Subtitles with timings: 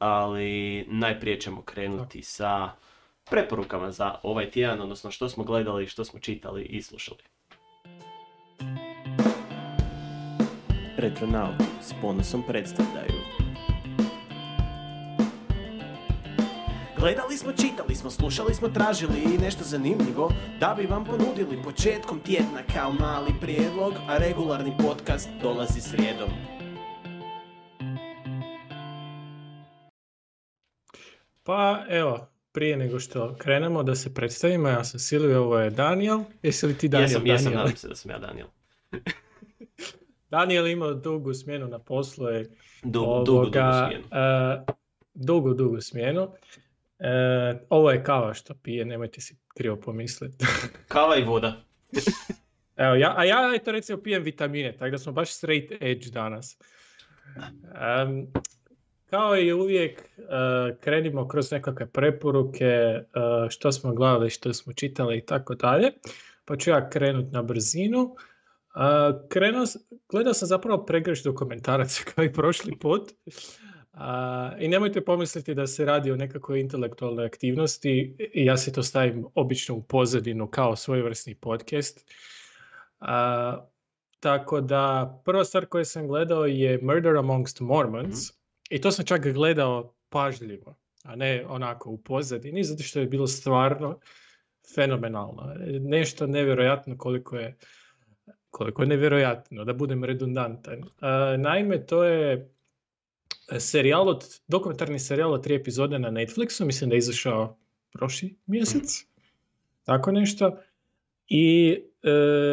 [0.00, 2.70] ali najprije ćemo krenuti sa
[3.30, 7.22] preporukama za ovaj tjedan, odnosno što smo gledali, što smo čitali i slušali.
[10.96, 13.20] Retronauti s ponosom predstavljaju.
[16.98, 22.20] Gledali smo, čitali smo, slušali smo, tražili i nešto zanimljivo da bi vam ponudili početkom
[22.20, 26.59] tjedna kao mali prijedlog, a regularni podcast dolazi srijedom.
[31.42, 36.20] Pa evo, prije nego što krenemo da se predstavimo, ja sam Silvio, ovo je Daniel.
[36.42, 37.10] Jesi li ti Daniel?
[37.10, 38.46] Jesam, jesam, nadam se da sam ja Daniel.
[40.30, 42.28] Daniel ima dugu smjenu na poslu.
[42.28, 42.50] Je,
[42.82, 44.04] dugu, ovoga, dugu, dugu smjenu.
[44.04, 44.74] Uh,
[45.14, 46.22] dugu, dugu smjenu.
[46.22, 50.44] Uh, ovo je kava što pije, nemojte si krivo pomisliti.
[50.88, 51.64] kava i voda.
[52.76, 56.58] Evo, ja, a ja eto recimo pijem vitamine, tako da smo baš straight edge danas.
[57.36, 58.32] Um,
[59.10, 60.24] kao i uvijek, uh,
[60.80, 65.92] krenimo kroz nekakve preporuke, uh, što smo gledali, što smo čitali i tako dalje.
[66.44, 68.00] Pa ću ja krenuti na brzinu.
[68.00, 69.64] Uh, krenuo,
[70.08, 73.12] gledao sam zapravo pregreš dokumentaraca kao i prošli put.
[74.58, 78.16] I nemojte pomisliti da se radi o nekakvoj intelektualnoj aktivnosti.
[78.34, 82.10] Ja se to stavim obično u pozadinu kao svojevrsni podcast.
[84.20, 88.39] tako da prva stvar koju sam gledao je Murder Amongst Mormons.
[88.70, 93.26] I to sam čak gledao pažljivo, a ne onako u pozadini, zato što je bilo
[93.26, 94.00] stvarno
[94.74, 95.54] fenomenalno.
[95.80, 97.56] Nešto nevjerojatno koliko je
[98.50, 100.82] koliko je nevjerojatno, da budem redundantan.
[101.38, 102.50] naime, to je
[103.58, 107.58] serijal od, dokumentarni serijal od tri epizode na Netflixu, mislim da je izašao
[107.92, 109.06] prošli mjesec,
[109.84, 110.58] tako nešto.
[111.28, 112.10] I e,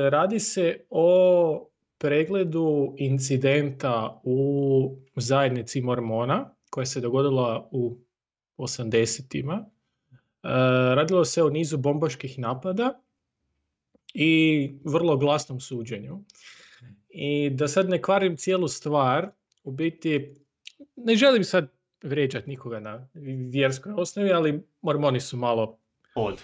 [0.09, 7.97] radi se o pregledu incidenta u zajednici Mormona koja se dogodila u
[8.57, 9.53] 80-ima.
[9.63, 10.49] E,
[10.95, 13.01] radilo se o nizu bombaških napada
[14.13, 16.23] i vrlo glasnom suđenju.
[17.09, 19.29] I da sad ne kvarim cijelu stvar,
[19.63, 20.35] u biti
[20.95, 21.67] ne želim sad
[22.03, 23.07] vrijeđati nikoga na
[23.51, 25.79] vjerskoj osnovi, ali mormoni su malo...
[26.15, 26.41] Od.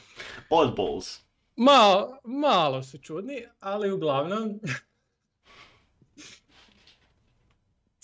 [0.50, 1.20] Oddballs.
[1.56, 4.60] Malo, malo su čudni, ali uglavnom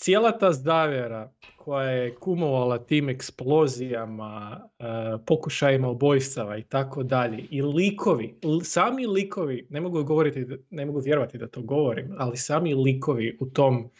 [0.00, 4.86] cijela ta zdavjera koja je kumovala tim eksplozijama, uh,
[5.26, 8.34] pokušajima ubojstava i tako dalje, i likovi,
[8.64, 13.46] sami likovi, ne mogu govoriti, ne mogu vjerovati da to govorim, ali sami likovi u
[13.46, 13.90] tom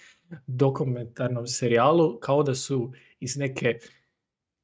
[0.46, 3.78] dokumentarnom serijalu kao da su iz neke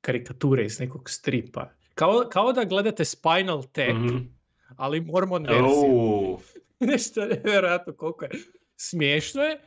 [0.01, 1.71] karikature, iz nekog stripa.
[1.95, 4.37] Kao, kao da gledate Spinal Tap, mm-hmm.
[4.77, 5.71] ali Mormon verziju.
[5.71, 6.41] Oh.
[6.91, 8.31] Nešto nevjerojatno koliko je
[8.77, 9.61] smiješno je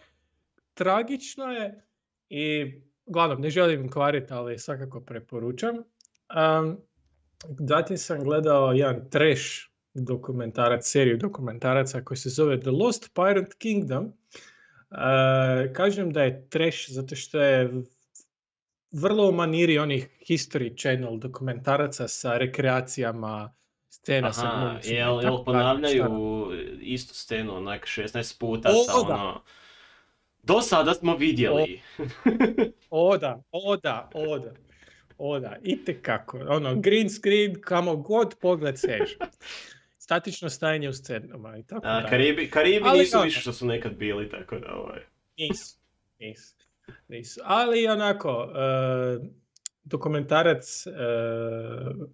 [0.80, 1.86] tragično je
[2.30, 2.74] i
[3.06, 5.76] glavno ne želim kvariti, ali svakako preporučam.
[5.76, 6.78] Um,
[7.60, 9.44] zatim sam gledao jedan trash
[9.94, 14.06] dokumentarac, seriju dokumentaraca koji se zove The Lost Pirate Kingdom.
[14.06, 17.84] Uh, kažem da je trash zato što je
[18.92, 23.54] vrlo u maniri onih History Channel dokumentaraca sa rekreacijama,
[23.90, 26.48] scena Aha, sa jel, jel ponavljaju
[26.82, 29.44] istu scenu onak 16 puta o, sa ono...
[30.50, 31.82] Do sada smo vidjeli.
[32.90, 34.54] O, oda, oda, oda.
[35.18, 35.58] Oda,
[36.02, 36.40] kako.
[36.48, 39.18] Ono, green screen, kamo god pogled seže.
[39.98, 43.96] Statično stajanje u scenama i tako A, Karibi, Karibi Ali, nisu više što su nekad
[43.96, 45.00] bili, tako da ovaj...
[45.38, 45.78] Nisu,
[46.20, 46.56] nisu.
[47.08, 47.42] nisu.
[47.44, 49.28] Ali onako, uh,
[49.84, 50.94] dokumentarac uh,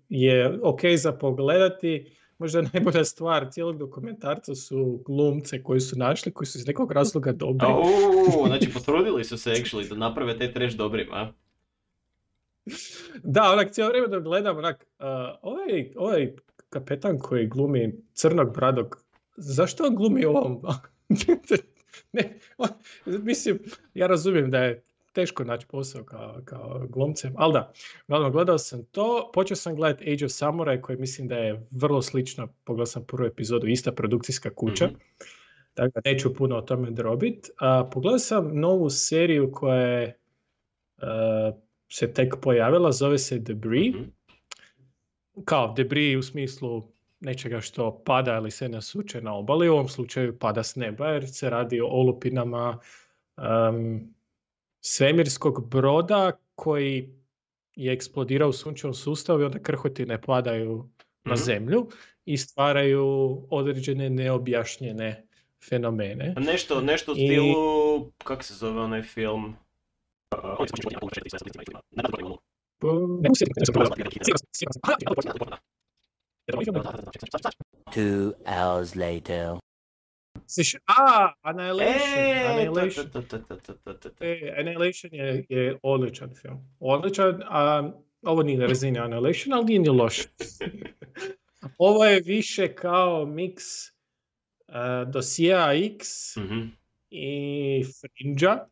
[0.10, 6.48] je ok za pogledati možda najbolja stvar cijelog dokumentarca su glumce koji su našli, koji
[6.48, 7.68] su iz nekog razloga dobri.
[7.70, 11.34] Oh, znači potrudili su se actually da naprave te treš dobrima.
[13.24, 15.06] Da, onak cijelo vrijeme da gledam, onak, uh,
[15.42, 16.34] ovaj, ovaj
[16.70, 19.04] kapetan koji glumi crnog bradog,
[19.38, 20.62] zašto on glumi ovom?
[22.14, 22.70] ne, on,
[23.06, 23.60] mislim,
[23.94, 24.84] ja razumijem da je
[25.16, 27.74] teško naći posao kao, kao glumcem, ali da,
[28.08, 32.02] gledao, gledao sam to, počeo sam gledati Age of Samurai koji mislim da je vrlo
[32.02, 35.00] slično, pogledao sam prvu epizodu, ista produkcijska kuća, mm-hmm.
[35.74, 37.50] tako da neću puno o tome drobit.
[37.60, 40.20] A, pogledao sam novu seriju koja je
[41.92, 44.16] se tek pojavila, zove se Debris, mm
[45.46, 46.88] kao debris u smislu
[47.20, 51.28] nečega što pada ili se nasuče na obali, u ovom slučaju pada s neba jer
[51.28, 52.80] se radi o olupinama
[53.38, 54.15] um,
[54.88, 57.10] svemirskog broda koji
[57.76, 60.90] je eksplodirao u sunčevom sustavu i onda krhotine padaju
[61.24, 61.44] na mhm.
[61.44, 61.90] zemlju
[62.26, 63.06] i stvaraju
[63.50, 65.28] određene neobjašnjene
[65.70, 66.36] fenomene.
[66.38, 68.12] Nešto, nešto u stilu, I...
[68.24, 69.56] kako se zove onaj film?
[77.92, 79.65] Two hours later.
[80.48, 82.18] Sliš, a, Annihilation.
[82.18, 83.10] E, Annihilation.
[83.10, 83.38] to, to,
[84.10, 84.26] to.
[84.26, 84.28] E,
[85.12, 86.76] je, je odličan film.
[86.80, 90.18] Odličan, a ovo nije na razini Annihilation, ali nije ni loš.
[91.78, 93.64] ovo je više kao miks
[94.68, 96.68] uh, dosija X Mhm,
[97.10, 98.68] i Fringe-a.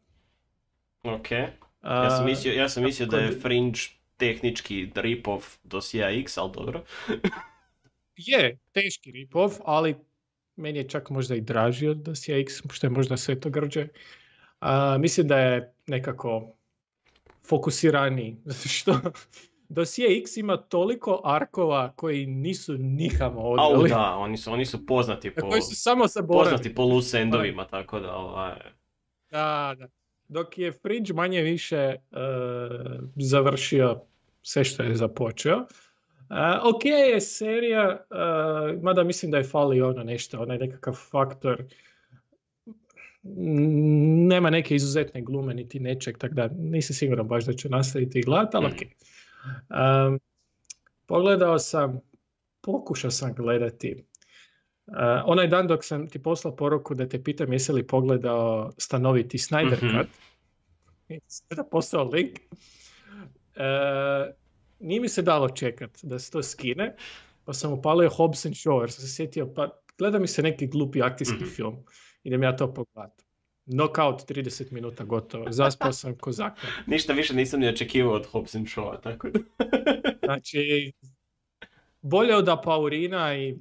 [1.03, 1.31] Ok.
[1.83, 3.79] Ja sam mislio, ja sam mislio da je Fringe
[4.17, 6.83] tehnički rip-off dosija X, ali dobro.
[8.15, 9.95] Je, teški rip-off, ali
[10.55, 13.87] meni je čak možda i draži od dosija X, što je možda sve to grđe.
[14.59, 16.55] A, mislim da je nekako
[17.47, 18.99] fokusiraniji, zato što
[19.69, 23.89] dosije X ima toliko arkova koji nisu nikamo Au odveli.
[23.89, 26.51] da, oni su, oni su poznati po, koji su samo zaboravili.
[26.51, 28.55] poznati po loose endovima, tako da ovaj...
[29.31, 29.87] Da, da.
[30.27, 31.97] Dok je Fringe manje više e,
[33.15, 34.01] završio
[34.41, 35.65] sve što je započeo.
[36.33, 41.63] E, ok je serija, e, mada mislim da je fali ono nešto, onaj nekakav faktor.
[44.27, 48.57] Nema neke izuzetne glume niti nečeg, tako da nisam siguran baš da ću nastaviti gledati,
[48.57, 48.71] ali Mm.
[48.73, 48.81] ok.
[49.69, 50.19] Um,
[51.05, 51.99] pogledao sam,
[52.61, 54.03] pokušao sam gledati
[54.87, 54.95] Uh,
[55.25, 59.83] onaj dan dok sam ti poslao poruku da te pitam jesi li pogledao stanoviti Snyder
[59.83, 59.97] Mhm.
[59.97, 60.07] Cut,
[61.09, 62.39] i sada poslao link,
[63.55, 64.33] uh,
[64.83, 66.95] nije mi se dalo čekat da se to skine,
[67.45, 70.67] pa sam upalio Hobbs and Shaw jer sam se sjetio, pa gleda mi se neki
[70.67, 71.45] glupi akcijski Mhm.
[71.45, 71.75] film,
[72.23, 73.23] idem ja to pogledat.
[73.65, 76.69] Knockout 30 minuta gotovo, zaspao sam ko zakon.
[76.87, 79.39] Ništa više nisam ni očekivao od Hobbs and Shaw, tako da...
[80.25, 80.91] Znači,
[82.01, 83.55] bolje od Apaurina i,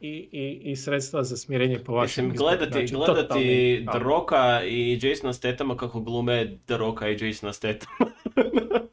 [0.00, 3.98] i, i, i sredstva za smirenje po vašem Mislim, gledati, Znači, gledati The.
[3.98, 8.10] Rocka i Jasona Statama kako glume The Rocka i Jasona Statama.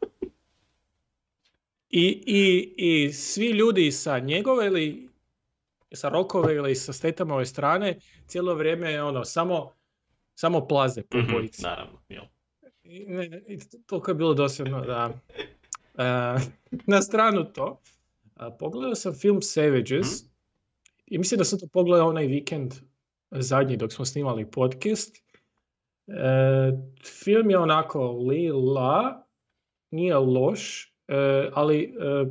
[1.90, 5.10] I, i, I svi ljudi sa njegove ili
[5.94, 9.72] sa Rokove ili sa Statamove strane cijelo vrijeme je ono, samo,
[10.36, 11.64] samo plaze po Mhm, bojici.
[11.64, 12.24] Naravno, jel.
[12.84, 15.14] I, ne, i toliko je bilo dosadno da...
[15.98, 16.04] e,
[16.86, 17.80] na stranu to.
[18.36, 20.30] a, pogledao sam film Savages Mhm.
[21.06, 22.74] i mislim da sam to pogledao onaj vikend
[23.32, 25.16] zadnji dok smo snimali podcast.
[26.08, 26.12] E,
[27.26, 29.26] film je onako lila,
[29.92, 30.97] nije loš, e,
[31.54, 32.26] ali e,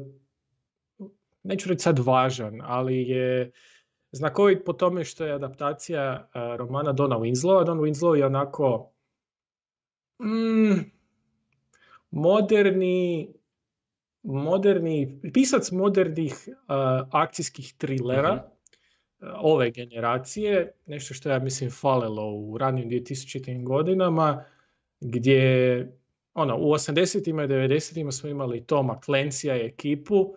[1.42, 3.52] neću reći sad važan, ali je
[4.12, 6.02] znakovit po tome što je adaptacija
[6.34, 7.64] e, romana Dona Winslowa.
[7.64, 8.92] Don Winslow je onako
[10.22, 10.80] mm,
[12.10, 13.28] moderni
[14.26, 16.54] moderni, pisac modernih uh,
[17.10, 19.28] akcijskih trilera Mhm.
[19.30, 23.64] uh, ove generacije, nešto što ja mislim falilo u ranim 2000.
[23.64, 24.44] godinama,
[25.00, 25.92] gdje
[26.36, 30.34] ono, u 80-ima i 90-ima smo imali Toma Clancy i ekipu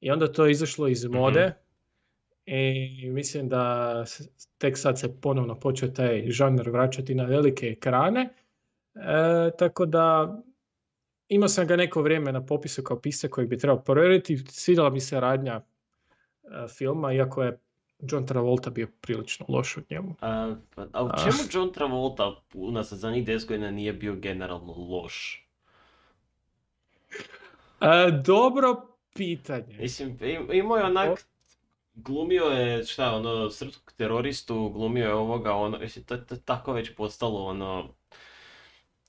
[0.00, 1.16] i onda to je izašlo iz Mhm.
[1.16, 1.52] mode
[2.46, 4.04] i mislim da
[4.58, 8.28] tek sad se ponovno počeo taj žanr vraćati na velike ekrane.
[8.94, 10.36] E, tako da
[11.28, 14.36] imao sam ga neko vrijeme na popisu kao pisac kojeg bi trebao provjeriti.
[14.48, 15.60] Svidjela mi se radnja
[16.44, 17.58] e, filma, iako je
[18.02, 20.14] John Travolta bio prilično loš od njemu.
[20.20, 21.16] A, pa- a u A.
[21.18, 25.46] čemu John Travolta unazad zadnjih 10 godina nije bio generalno loš?
[27.80, 27.86] E,
[28.24, 29.76] dobro pitanje.
[29.78, 31.26] Mislim, im- imao je onak,
[31.94, 36.94] glumio je, šta, ono, srpskog teroristu, glumio je ovoga, ono, mislim, to je tako već
[36.94, 37.88] postalo, ono,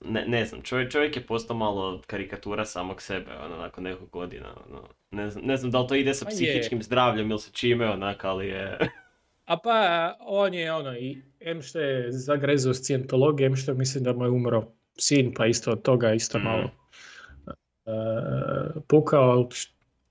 [0.04, 4.48] ne, ne znam, čovjek, čovjek je postao malo karikatura samog sebe, ono, nakon nekog godina,
[4.68, 6.30] ono, ne znam, ne znam da li to ide sa je.
[6.30, 8.78] psihičkim zdravljem ili sa čime, onak, ali je,
[9.44, 9.78] A pa
[10.20, 14.30] on je ono, i em što je zagrezao scijentologiju, em što mislim da mu je
[14.30, 14.64] umro
[14.98, 16.46] sin, pa isto od toga isto Mhm.
[16.46, 16.70] malo
[17.86, 17.90] e,
[18.88, 19.48] pukao,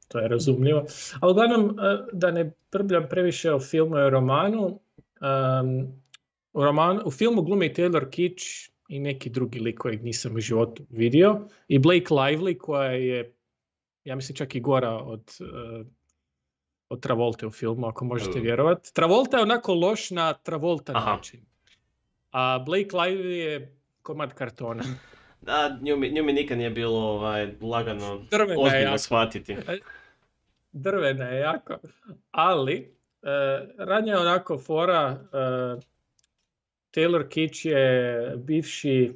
[0.07, 0.85] to je razumljivo.
[1.21, 4.79] A uglavnom, e, da ne brbljam previše o filmu i romanu,
[5.21, 5.87] em,
[6.53, 10.83] u, romanu, u filmu glumi Taylor Kitsch i neki drugi lik kojeg nisam u životu
[10.89, 13.33] vidio i Blake Lively koja je,
[14.03, 15.83] ja mislim čak i gora od, e,
[16.89, 18.43] od Travolte u filmu, ako možete Uh.
[18.43, 18.93] vjerovati.
[18.93, 21.11] Travolta je onako loš na Travolta Aha.
[21.11, 21.45] način.
[22.31, 24.83] A Blake Lively je komad kartona.
[25.41, 28.97] da, nju mi, nju mi nikad nije bilo, ovaj, lagano, Drvena je ozbiljno jako.
[28.97, 29.55] shvatiti.
[30.71, 31.77] Drvena je jako.
[32.31, 35.92] Ali, e, radnja je onako fora, e,
[36.93, 39.11] Taylor Kitsch je bivši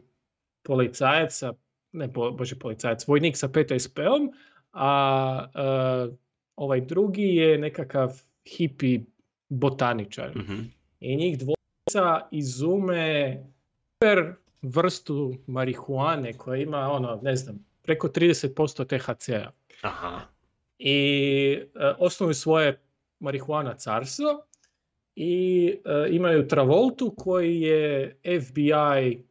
[0.64, 1.44] policajac,
[1.92, 4.32] ne bo, bože policajac, vojnik sa PTSP-om,
[4.74, 4.92] a
[5.56, 5.68] e,
[6.56, 8.22] ovaj drugi je nekakav
[8.58, 9.00] hipi
[9.50, 10.36] botaničar.
[10.38, 10.62] Mhm.
[11.00, 13.38] I njih dvojica izume
[13.98, 19.52] super vrstu marihuane koja ima ono, ne znam, preko 30% THC-a.
[19.82, 20.22] Aha.
[20.80, 22.80] I e, osnuju svoje
[23.20, 24.47] marihuana carstvo
[25.20, 29.24] i e, imaju Travoltu koji je FBI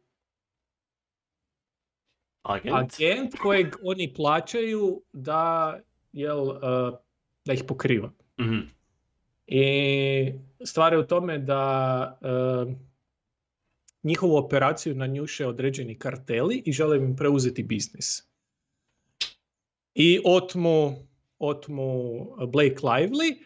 [2.43, 2.75] Agent.
[2.75, 5.79] agent kojeg oni plaćaju da,
[6.11, 6.91] jel, e,
[7.45, 8.11] da ih pokriva.
[8.39, 8.59] Mhm.
[9.47, 10.33] I
[10.65, 12.27] stvar je u tome da e,
[14.03, 18.27] njihovu operaciju nanjuše određeni karteli i žele im preuzeti biznis.
[19.95, 20.95] I otmu,
[21.39, 23.37] otmu Blake Lively,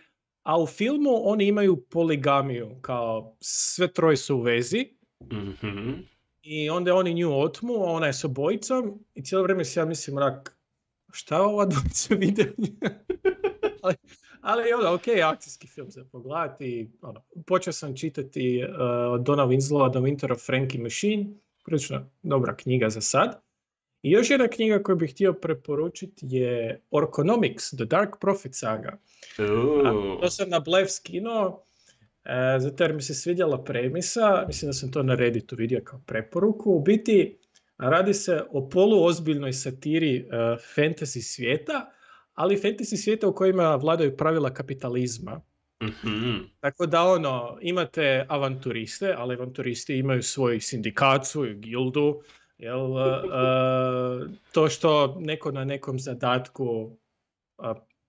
[0.43, 4.86] a u filmu oni imaju poligamiju, kao sve troje su u vezi
[5.31, 5.93] Mhm.
[6.41, 9.86] i onda oni nju otmu, a ona je s obojicom i cijelo vrijeme si ja
[9.86, 10.57] mislim, rak,
[11.12, 12.53] šta ova dvojica vide?
[13.83, 13.95] ali,
[14.41, 16.91] ali ono, ok, akcijski film za pogledati.
[17.01, 18.75] Ono, počeo sam čitati uh,
[19.13, 21.25] od Dona Winslova The Winter of Frankie Machine,
[21.65, 23.41] prilično dobra knjiga za sad.
[24.01, 28.98] I još jedna knjiga koju bih htio preporučiti je Orconomics, The Dark Prophet Saga.
[30.22, 31.63] To sam na Blev skinuo,
[32.24, 36.01] e, zato jer mi se svidjela premisa, mislim da sam to na Redditu vidio kao
[36.05, 36.72] preporuku.
[36.72, 37.38] U biti
[37.77, 40.25] radi se o poluozbiljnoj satiri e,
[40.75, 41.91] fantasy svijeta,
[42.34, 45.41] ali fantasy svijeta u kojima vladaju pravila kapitalizma.
[45.84, 46.38] Mhm.
[46.60, 52.22] Tako da ono, imate avanturiste, ali avanturisti imaju svoj sindikat, svoju gildu,
[52.62, 56.98] jel, e, e, to što neko na nekom zadatku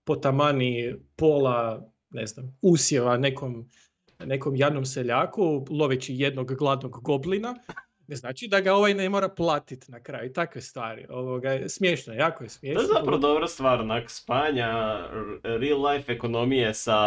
[0.04, 3.68] potamani pola, ne znam, usjeva nekom,
[4.25, 7.54] nekom jadnom seljaku, loveći jednog gladnog goblina,
[8.06, 10.32] ne znači da ga ovaj ne mora platiti na kraju.
[10.32, 11.06] Takve stvari.
[11.11, 12.82] Ovoga, smiješno, je, jako je To smiješno.
[12.82, 14.68] je zapravo dobra stvar, onak, spajanja
[15.12, 16.99] r- real life ekonomije sa...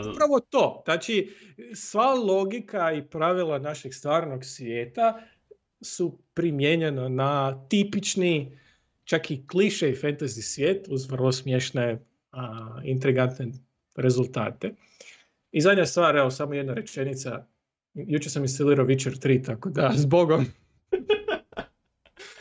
[0.00, 0.82] Upravo to.
[0.84, 1.34] Znači,
[1.74, 5.20] sva logika i pravila našeg stvarnog svijeta
[5.82, 8.58] su primijenjena na tipični,
[9.04, 11.98] čak i kliše i fantasy svijet uz vrlo smiješne,
[12.32, 13.52] a, intrigantne
[13.96, 14.74] rezultate.
[15.52, 17.46] I zadnja stvar, evo, samo jedna rečenica.
[17.94, 20.46] Jučer sam instalirao Witcher 3, tako da, zbogom.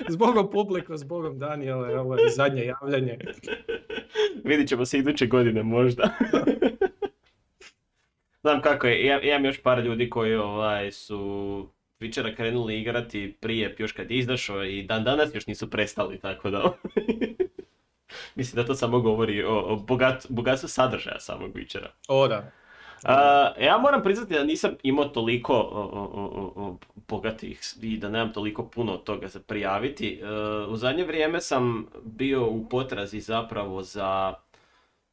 [0.09, 3.17] zbogom publiko, zbogom Daniele, ovo je zadnje javljanje.
[4.43, 6.09] Vidit ćemo se iduće godine možda.
[8.41, 11.69] Znam kako je, ja, imam još par ljudi koji ovaj, su
[12.01, 16.49] Witchera krenuli igrati prije, još kad je izašao i dan danas još nisu prestali, tako
[16.49, 16.63] da...
[18.35, 21.87] Mislim da to samo govori o, o bogat, bogatstvu sadržaja samog Witchera.
[22.07, 22.51] O, da.
[23.03, 25.89] A, ja moram priznati da nisam imao toliko o,
[26.55, 26.77] o,
[27.07, 30.21] bogatih i da nemam toliko puno toga za prijaviti.
[30.23, 30.27] E,
[30.67, 34.33] u zadnje vrijeme sam bio u potrazi zapravo za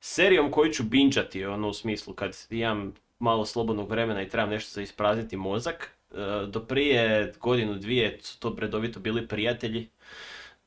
[0.00, 4.74] serijom koju ću binđati, ono u smislu kad imam malo slobodnog vremena i trebam nešto
[4.74, 5.97] za isprazniti mozak.
[6.14, 9.88] E, do prije godinu dvije su to redovito bili prijatelji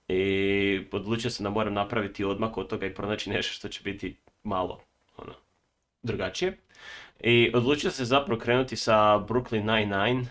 [0.08, 4.16] i odlučio sam da moram napraviti odmak od toga i pronaći nešto što će biti
[4.44, 4.82] malo
[5.18, 5.34] ono,
[6.04, 6.58] drugačije.
[7.20, 8.94] I odlučio se zapravo krenuti sa
[9.30, 10.26] Brooklyn Nine-Nine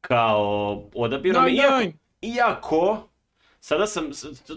[0.00, 1.44] kao odabirom.
[1.44, 1.92] Nine, Iako, nine.
[2.22, 3.08] iako,
[3.60, 4.10] sada sam,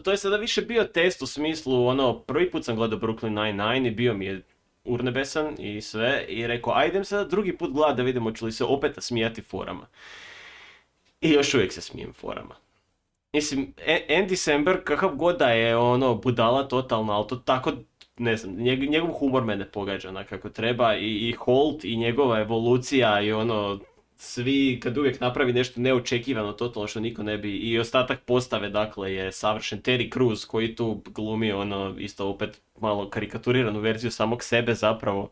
[0.03, 3.87] to je sada više bio test u smislu, ono, prvi put sam gledao Brooklyn Nine-Nine
[3.87, 4.41] i bio mi je
[4.83, 8.63] urnebesan i sve i rekao, ajdem sada drugi put gledat da vidimo ću li se
[8.63, 9.87] opet smijati forama.
[11.21, 12.55] I još uvijek se smijem forama.
[13.33, 17.71] Mislim, A- Andy Samberg, kakav god da je ono budala totalna, ali to tako,
[18.17, 21.95] ne znam, njeg- njegov humor me ne pogađa onak kako treba i, i Holt i
[21.97, 23.79] njegova evolucija i ono,
[24.17, 29.13] svi kad uvijek napravi nešto neočekivano totalno što niko ne bi i ostatak postave dakle
[29.13, 34.73] je savršen Terry Crews koji tu glumi ono isto opet malo karikaturiranu verziju samog sebe
[34.73, 35.31] zapravo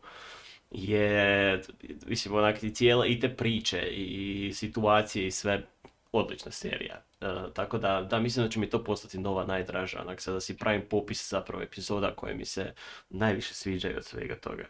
[0.70, 1.62] je
[2.06, 5.62] mislim onak i cijela i te priče i situacije i sve
[6.12, 7.02] odlična serija.
[7.20, 10.56] E, tako da, da, mislim da će mi to postati nova najdraža, onak sada si
[10.56, 12.72] pravim popis zapravo epizoda koje mi se
[13.10, 14.64] najviše sviđaju od svega toga.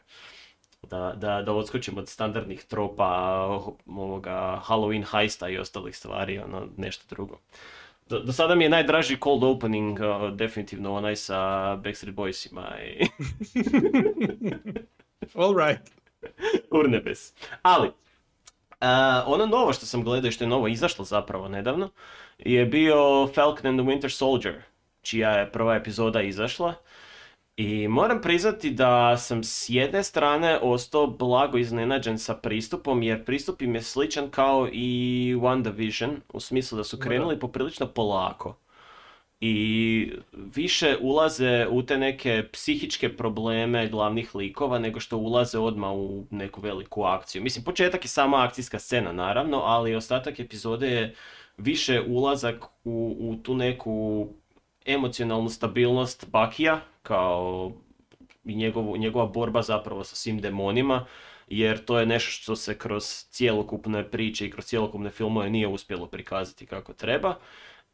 [0.92, 3.08] Da, da, da odskočim od standardnih tropa,
[3.86, 7.38] ovoga Halloween heista i ostalih stvari, ono, nešto drugo.
[8.08, 11.40] Do, do sada mi je najdraži cold opening uh, definitivno onaj sa
[11.76, 13.06] Backstreet Boysima i
[15.42, 15.90] All right.
[16.70, 17.32] urnebes.
[17.62, 17.94] Ali, uh,
[19.26, 21.90] ono novo što sam gledao i što je novo izašlo zapravo nedavno
[22.38, 24.62] je bio Falcon and the Winter Soldier,
[25.02, 26.74] čija je prva epizoda izašla.
[27.56, 33.62] I moram priznati da sam s jedne strane ostao blago iznenađen sa pristupom, jer pristup
[33.62, 38.56] im je sličan kao i WandaVision, u smislu da su krenuli poprilično polako.
[39.40, 46.26] I više ulaze u te neke psihičke probleme glavnih likova nego što ulaze odmah u
[46.30, 47.42] neku veliku akciju.
[47.42, 51.14] Mislim, početak je sama akcijska scena naravno, ali ostatak epizode je
[51.56, 54.28] više ulazak u, u tu neku
[54.86, 57.72] emocionalnu stabilnost Bakija, kao
[58.44, 61.06] i njegovu, njegova borba zapravo sa svim demonima,
[61.48, 66.06] jer to je nešto što se kroz cjelokupne priče i kroz cjelokupne filmove nije uspjelo
[66.06, 67.34] prikazati kako treba.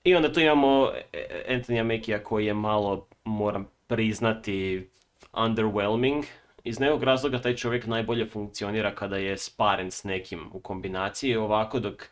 [0.04, 4.88] I onda tu imamo e, Anthony Makija koji je malo, moram priznati,
[5.32, 6.24] underwhelming.
[6.64, 11.80] Iz nekog razloga taj čovjek najbolje funkcionira kada je sparen s nekim u kombinaciji, ovako
[11.80, 12.04] dok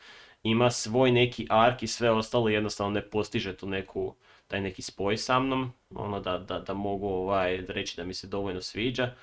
[0.43, 4.15] ima svoj neki ark i sve ostalo jednostavno ne postiže tu neku,
[4.47, 8.27] taj neki spoj sa mnom, ono da, da, da mogu ovaj, reći da mi se
[8.27, 9.15] dovoljno sviđa.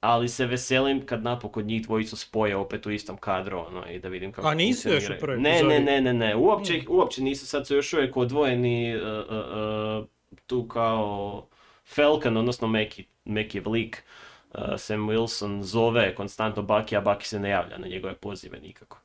[0.00, 4.08] Ali se veselim kad napokon njih dvojicu spoje opet u istom kadru ono, i da
[4.08, 7.46] vidim kako A nisu još u prvoj Ne, ne, ne, ne, ne, uopće, uopće nisu,
[7.46, 9.36] sad su još uvijek odvojeni uh, uh,
[10.00, 10.06] uh,
[10.46, 11.46] tu kao
[11.84, 14.04] Falcon, odnosno Meki, Mekijev lik.
[14.54, 18.98] Uh, Sam Wilson zove konstantno Bucky, a Bucky se ne javlja na njegove pozive nikako.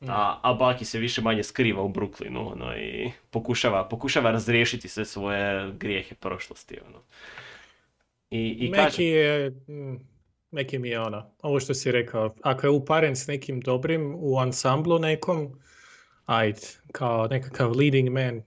[0.00, 5.04] A, a Bucky se više manje skriva u Brooklynu ono, i pokušava, pokušava razriješiti sve
[5.04, 6.78] svoje grijehe prošlosti.
[6.86, 7.02] Ono.
[8.30, 9.96] I, i Meki je, mm,
[10.50, 14.38] Meki mi je ono, ovo što si rekao, ako je uparen s nekim dobrim u
[14.38, 15.60] ansamblu nekom,
[16.26, 16.60] ajde,
[16.92, 18.42] kao nekakav leading man.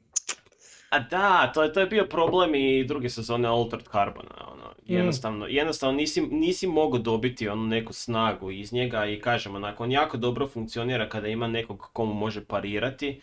[0.90, 4.48] a da, to je, to je bio problem i druge sezone Altered Carbona.
[4.54, 4.61] Ono.
[4.88, 4.94] Mm.
[4.94, 9.92] Jednostavno, jednostavno nisi, nisi mogao dobiti onu neku snagu iz njega i kažem, onako, on
[9.92, 13.22] jako dobro funkcionira kada ima nekog komu može parirati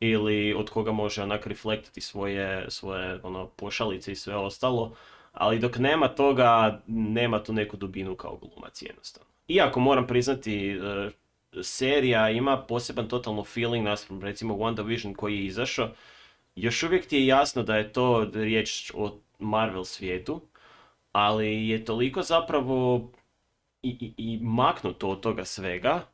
[0.00, 4.94] ili od koga može onak reflektati svoje, svoje ono, pošalice i sve ostalo.
[5.32, 9.30] Ali dok nema toga, nema tu neku dubinu kao glumac jednostavno.
[9.48, 11.10] Iako moram priznati, e,
[11.62, 15.90] serija ima poseban totalno feeling naspram recimo WandaVision koji je izašao.
[16.56, 20.40] Još uvijek ti je jasno da je to riječ o Marvel svijetu,
[21.16, 23.10] ali je toliko zapravo
[23.82, 26.06] i, i, i maknuto od toga svega,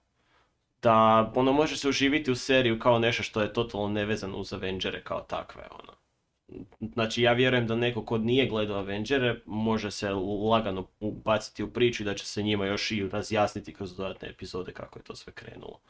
[0.82, 5.02] da ono može se uživiti u seriju kao nešto što je totalno nevezano uz Avengere
[5.04, 5.62] kao takve.
[5.70, 5.92] Ono.
[6.92, 10.10] Znači ja vjerujem da neko ko nije gledao Avengere može se
[10.50, 14.72] lagano ubaciti u priču i da će se njima još i razjasniti kroz dodatne epizode
[14.72, 15.80] kako je to sve krenulo.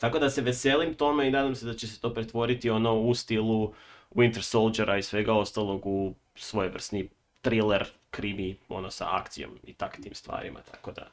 [0.00, 3.14] Tako da se veselim tome i nadam se da će se to pretvoriti ono u
[3.14, 3.74] stilu
[4.10, 7.10] Winter Soldiera i svega ostalog u svojevrsni
[7.42, 11.08] thriller, krimi, ono sa akcijom i tak tim stvarima, tako da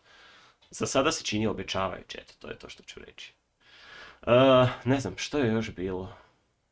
[0.72, 3.34] za sada se čini obećavajuće, eto, to je to što ću reći.
[4.28, 4.32] E,
[4.86, 6.14] ne znam, što je još bilo?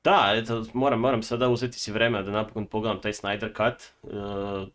[0.03, 3.83] Da, eto, moram, moram sada uzeti si vremena da napokon pogledam taj Snyder Cut.
[3.83, 4.07] E,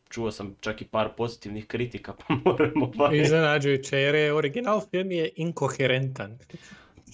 [0.08, 3.16] čuo sam čak i par pozitivnih kritika, pa moram ovaj...
[3.18, 6.38] Iznenađujuće, jer je original film je inkoherentan.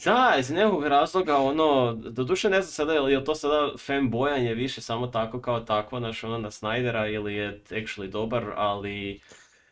[0.04, 4.54] Da, iz nekog razloga, ono, doduše ne znam sada je li je to sada fanbojanje
[4.54, 9.20] više samo tako kao takvo, znaš, ono na Snydera ili je actually dobar, ali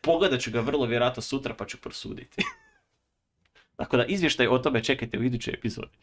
[0.01, 2.43] pogledat ću ga vrlo vjerojatno sutra pa ću prosuditi.
[3.77, 5.97] Tako da izvještaj o tome čekajte u idućoj epizodi.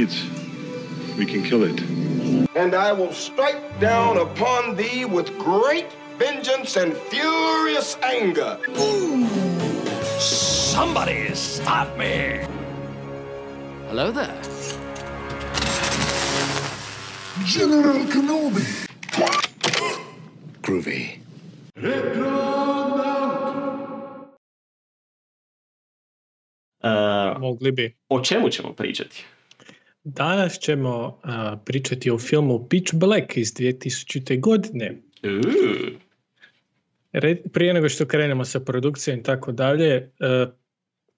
[0.00, 1.80] If it bleeds, we can kill it.
[2.54, 5.86] And I will strike down upon thee with great
[6.18, 8.58] vengeance and furious anger.
[10.20, 12.46] Somebody stop me!
[13.88, 14.40] Hello there.
[17.44, 18.86] General Kenobi!
[20.62, 21.18] Groovy.
[26.82, 26.88] E,
[27.38, 27.96] Mogli bi.
[28.08, 29.24] o čemu ćemo pričati?
[30.16, 34.40] Danas ćemo a, pričati o filmu Pitch Black iz 2000.
[34.40, 35.02] godine.
[37.12, 40.10] Re- prije nego što krenemo sa produkcijom i tako dalje,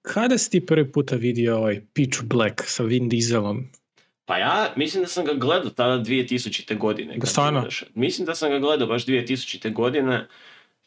[0.01, 3.69] kada si ti prvi puta vidio ovaj Pitch Black sa Vin Dieselom?
[4.25, 6.77] Pa ja mislim da sam ga gledao tada 2000.
[6.77, 7.17] godine.
[7.23, 7.59] Stvarno?
[7.59, 7.87] izašao.
[7.95, 9.73] Mislim da sam ga gledao baš 2000.
[9.73, 10.27] godine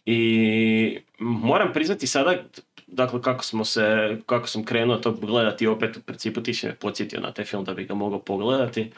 [0.07, 2.45] i moram priznati sada,
[2.87, 6.75] dakle kako smo se, kako sam krenuo to gledati opet u principu ti si me
[6.75, 8.91] podsjetio na taj film da bi ga mogao pogledati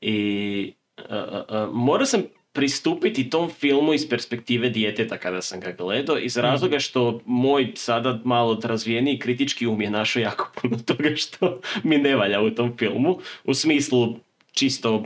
[0.00, 1.16] i uh,
[1.48, 6.78] uh, morao sam pristupiti tom filmu iz perspektive djeteta kada sam ga gledao iz razloga
[6.78, 12.16] što moj sada malo razvijeniji kritički um je našao jako puno toga što mi ne
[12.16, 14.16] valja u tom filmu u smislu
[14.52, 15.04] čisto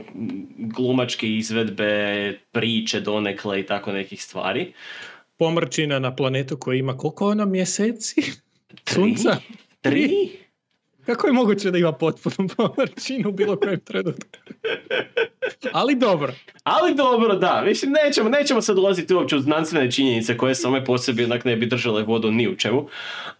[0.57, 4.73] glumačke izvedbe, priče donekle i tako nekih stvari.
[5.37, 8.21] Pomrčina na planetu koji ima koliko ono mjeseci?
[8.83, 8.93] Tri?
[8.93, 9.37] Sunca?
[9.81, 10.29] Tri?
[11.05, 14.39] Kako je moguće da ima potpunu površinu u bilo kojem trenutku?
[15.71, 16.33] Ali dobro.
[16.63, 20.97] Ali dobro, da, mislim, nećemo, nećemo sad ulaziti uopće u znanstvene činjenice koje same po
[20.97, 22.87] sebi onak ne bi držale vodu ni u čemu,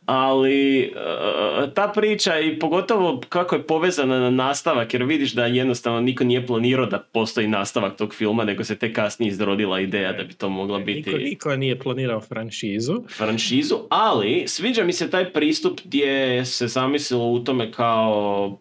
[0.06, 0.92] ali e,
[1.74, 6.48] ta priča i pogotovo kako je povezana na nastavak, jer vidiš da jednostavno niko nije
[6.48, 10.50] planirao da postoji nastavak tog filma, nego se tek kasnije izrodila ideja da bi to
[10.50, 13.04] mogla biti Niko, niko nije planirao franšizu.
[13.18, 18.60] franšizu, ali sviđa mi se taj pristup gdje se zamislilo u tome kao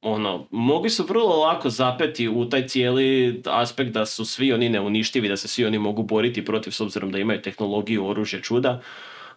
[0.00, 5.28] ono, mogli su vrlo lako zapeti u taj cijeli aspekt da su svi oni neuništivi,
[5.28, 8.82] da se svi oni mogu boriti protiv s obzirom da imaju tehnologiju, oružje, čuda,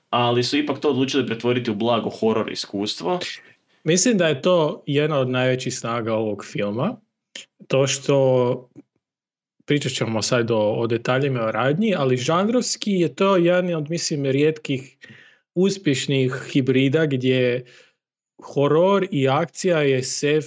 [0.10, 3.20] ali su ipak to odlučili pretvoriti u blago horor iskustvo.
[3.84, 6.98] Mislim da je to jedna od najvećih snaga ovog filma.
[7.68, 8.70] To što
[9.66, 14.26] pričat ćemo sad o, o detaljima o radnji, ali žanrovski je to jedan od, mislim,
[14.26, 14.98] rijetkih
[15.56, 17.66] uspješnih hibrida gdje
[18.44, 20.46] horor i akcija je sef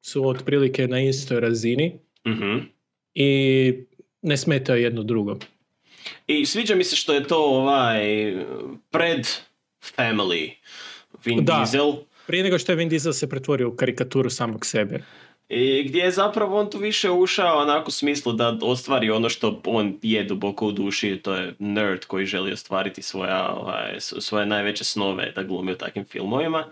[0.00, 2.58] su otprilike na istoj razini Mhm.
[3.14, 3.72] i
[4.22, 5.38] ne smetaju jedno drugo.
[6.26, 8.00] I sviđa mi se što je to ovaj
[8.90, 9.26] pred
[9.96, 10.50] Family
[11.24, 11.54] Vin Da.
[11.54, 11.92] Diesel.
[12.26, 15.02] Prije nego što je Vin Diesel se pretvorio u karikaturu samog sebe.
[15.48, 19.60] I gdje je zapravo on tu više ušao onako u smislu da ostvari ono što
[19.64, 24.84] on je duboko u duši, to je nerd koji želi ostvariti svoja, ovaj, svoje najveće
[24.84, 26.64] snove da glumi u takvim filmovima.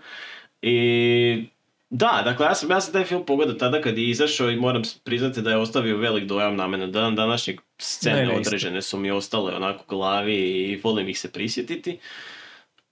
[0.61, 1.45] I
[1.89, 4.81] da, dakle ja sam, ja sam taj film pogledao tada kad je izašao i moram
[5.03, 6.87] priznati da je ostavio velik dojam na mene.
[6.87, 11.31] Dan današnjeg scene Ne, određene su mi ostale onako u glavi i volim ih se
[11.31, 11.99] prisjetiti.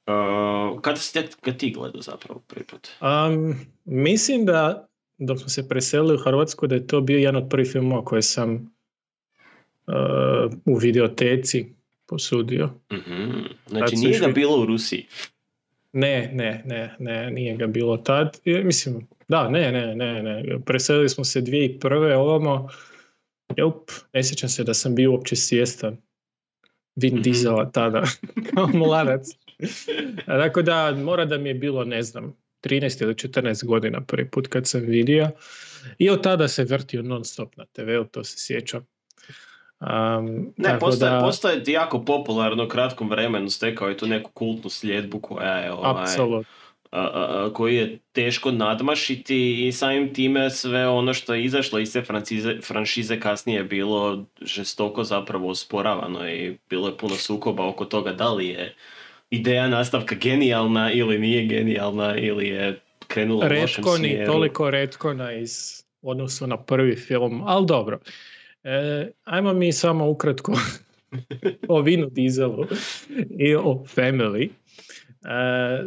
[0.08, 2.88] Uh, kada si te- kad ti gledao zapravo prvi put?
[3.02, 7.50] Um, mislim da dok smo se preselili u Hrvatsku da je to bio jedan od
[7.50, 8.76] prvih filmova koje sam
[9.88, 11.66] uh, u videoteci
[12.06, 12.70] posudio.
[12.94, 13.32] Mhm.
[13.68, 15.08] Znači nije ga bilo u Rusiji.
[15.94, 18.40] Ne, ne, ne, ne, nije ga bilo tad.
[18.46, 20.60] I, Mislim, da, ne, ne, ne, ne.
[20.66, 22.14] Preselili smo se 2001.
[22.14, 22.70] ovamo.
[23.58, 25.98] Jup, ne sjećam se da sam bio uopće svjestan
[26.96, 27.22] Vin Mhm.
[27.22, 28.04] Diesela tada,
[28.54, 29.28] kao mladac.
[30.26, 34.48] Tako da, mora da mi je bilo, ne znam, 13 ili 14 godina prvi put
[34.48, 35.30] kad sam vidio.
[35.98, 38.86] I od tada se vrtio non stop na TV-u, to se sjećam.
[39.80, 44.70] Um, Ne, postaje, da- postaje jako popularno u kratkom vremenu, stekao je tu neku kultnu
[44.70, 46.06] sljedbu koja je ovaj,
[47.54, 52.58] koju je teško nadmašiti i samim time sve ono što je izašlo iz te francize,
[52.62, 58.34] franšize kasnije je bilo žestoko zapravo usporavano i bilo je puno sukoba oko toga da
[58.34, 58.76] li je
[59.30, 64.32] ideja nastavka genijalna ili nije genijalna ili je krenula u retkoni, smjeru.
[64.32, 68.00] toliko retkona iz u odnosu na prvi film, ali dobro.
[68.64, 70.54] E, ajmo mi samo ukratko
[71.68, 72.66] o Vinu Dieselu
[73.40, 74.50] i o Family.
[74.50, 74.50] E,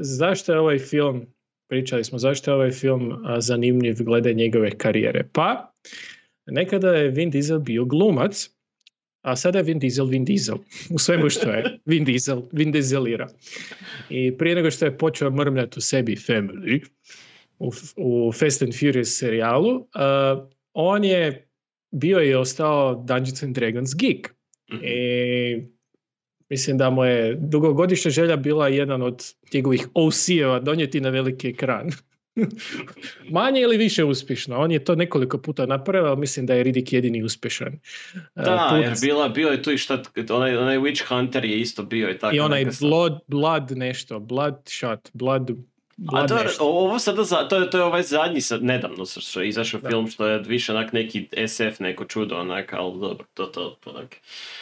[0.01, 1.27] zašto je ovaj film,
[1.69, 5.29] pričali smo, zašto je ovaj film a, zanimljiv glede njegove karijere?
[5.33, 5.73] Pa,
[6.47, 8.51] nekada je Vin Diesel bio glumac,
[9.27, 10.59] a sada je Vin Diesel Vin Diesel.
[10.91, 13.29] U svemu što je Vin Diesel, Vin Dieselira.
[14.11, 16.87] I prije nego što je počeo mrmljati u sebi Family,
[17.59, 21.49] u, u Fast and Furious serijalu, uh, on je
[21.91, 24.35] bio i ostao Dungeons and Dragons geek.
[24.73, 24.85] Mhm.
[24.85, 25.69] I
[26.49, 31.91] mislim da mu je dugogodišnja želja bila jedan od njegovih OC-eva donijeti na veliki ekran.
[33.31, 34.59] Manje ili više uspješno.
[34.59, 37.73] On je to nekoliko puta napravio, ali mislim da je Riddick jedini uspješan.
[38.15, 41.61] Uh, Da, put- jer bila, bio je tu i šta, onaj, onaj Witch Hunter je
[41.61, 42.37] isto bio i tako.
[42.37, 45.51] I onaj blood, blood nešto, blood shot, blood,
[46.13, 46.65] A to, nešto.
[46.65, 49.89] ovo sada, za, to, je, to je ovaj zadnji, sad, nedavno što je izašao Da.
[49.89, 53.91] film, što je više onak neki SF, neko čudo, onak, ali dobro, to, to, to
[53.91, 54.17] onak.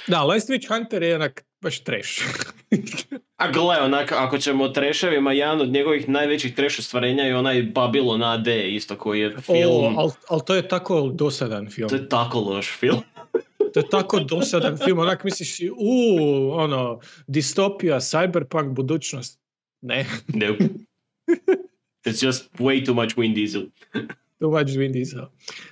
[0.08, 2.22] Da, Last Witch Hunter je onak baš trash.
[3.42, 7.62] A gle, onak, ako ćemo o treševima, jedan od njegovih najvećih treš ostvarenja je onaj
[7.62, 11.88] Babylon AD, isto koji je film, ali al to je tako dosadan film.
[11.88, 13.02] to je tako loš film.
[13.74, 19.40] To je tako dosadan film, onak misliš u, ono, distopija, cyberpunk, budućnost.
[19.80, 20.64] Ne, Nope.
[22.06, 23.62] It's just way too much Vin Diesel.
[24.38, 25.24] too much Vin Diesel.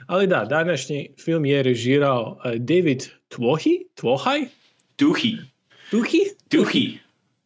[0.06, 4.46] Ali da, današnji film je režirao uh, David Twohy, Twohaj,
[4.96, 5.36] Tuhi,
[5.92, 6.18] Tuhi?
[6.48, 6.98] Tuhi.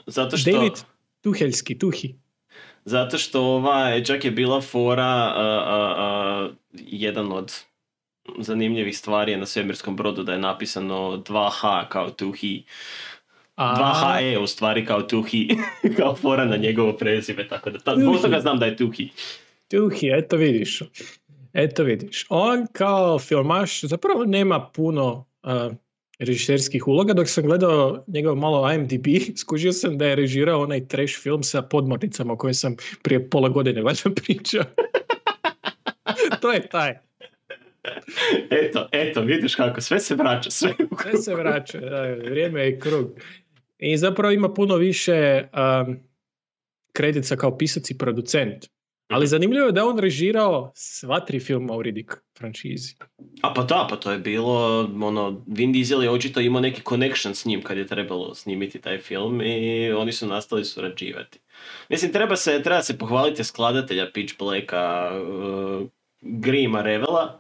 [0.07, 0.51] Zato što...
[0.51, 0.73] David
[1.21, 2.15] Tuheljski, Tuhi.
[2.85, 7.53] Zato što ovaj, čak je bila fora, a, a, a, jedan od
[8.39, 12.63] zanimljivih stvari je na svemirskom brodu da je napisano 2H kao tu he.
[13.57, 15.39] A, 2HE u stvari kao tu he.
[15.99, 19.05] kao fora na njegovo prezime, tako da ta, zbog toga znam da je tu he.
[19.71, 20.83] Tuhi, eto vidiš.
[21.53, 22.27] Eto vidiš.
[22.29, 25.73] On kao filmaš zapravo nema puno uh,
[26.19, 27.15] režiserskih uloga.
[27.15, 29.07] Dok sam gledao njegov malo IMDb,
[29.41, 33.49] skužio sam da je režirao onaj trash film sa podmornicama o kojem sam prije pola
[33.49, 34.65] godine valjda pričao.
[36.43, 36.95] to je taj.
[38.51, 42.81] Eto, eto, vidiš kako, sve se vraća, sve u Sve se vraća, da, vrijeme je
[42.81, 43.11] krug.
[43.79, 45.49] I zapravo ima puno više
[45.87, 45.97] um,
[46.93, 48.67] kredica kao pisac i producent.
[49.09, 52.95] Ali zanimljivo je da je on režirao sva tri filma u Riddick franšizi.
[53.43, 57.35] A pa da, pa to je bilo, ono, Vin Diesel je očito imao neki connection
[57.35, 61.39] s njim kad je trebalo snimiti taj film i oni su nastali surađivati.
[61.89, 65.89] Mislim, treba se, treba se pohvaliti skladatelja Pitch Blacka, uh,
[66.21, 67.39] Grima Revela.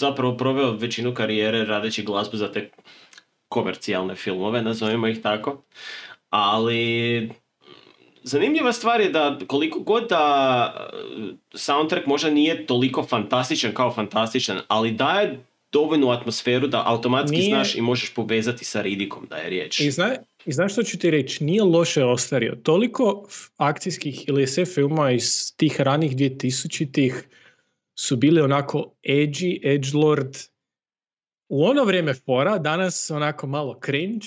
[0.00, 2.70] Zapravo proveo većinu karijere radeći glazbu za te
[3.48, 5.62] komercijalne filmove, nazovimo ih tako.
[6.30, 7.30] Ali
[8.22, 10.24] zanimljiva stvar je da koliko god da
[10.74, 15.38] e, soundtrack možda nije toliko fantastičan kao fantastičan, ali daje
[15.72, 19.80] dovoljnu atmosferu da automatski Nije- znaš i možeš povezati sa Ridikom da je riječ.
[19.80, 20.14] I, zna,
[20.46, 21.44] I znaš što ću ti reći?
[21.44, 22.56] Nije loše ostario.
[22.62, 27.24] Toliko akcijskih ili SF filma iz tih ranih 2000-ih
[28.00, 30.36] su bili onako edgy, edgelord.
[31.48, 34.26] U ono vrijeme fora, danas onako malo cringe.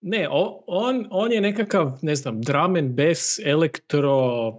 [0.00, 0.28] Ne,
[0.66, 4.52] on, on je nekakav, ne znam, drum and bass, elektro,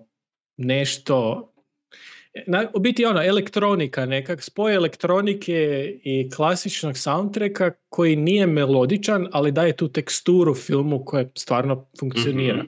[0.58, 1.50] nešto,
[2.48, 5.54] na, u biti ono, elektronika, nekak spoj elektronike
[6.04, 12.58] i klasičnog soundtracka koji nije melodičan, ali daje tu teksturu filmu koja stvarno funkcionira.
[12.58, 12.68] Mhm.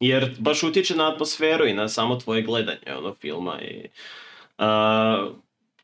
[0.00, 3.88] Jer baš utječe na atmosferu i na samo tvoje gledanje ono filma i
[4.62, 5.30] a,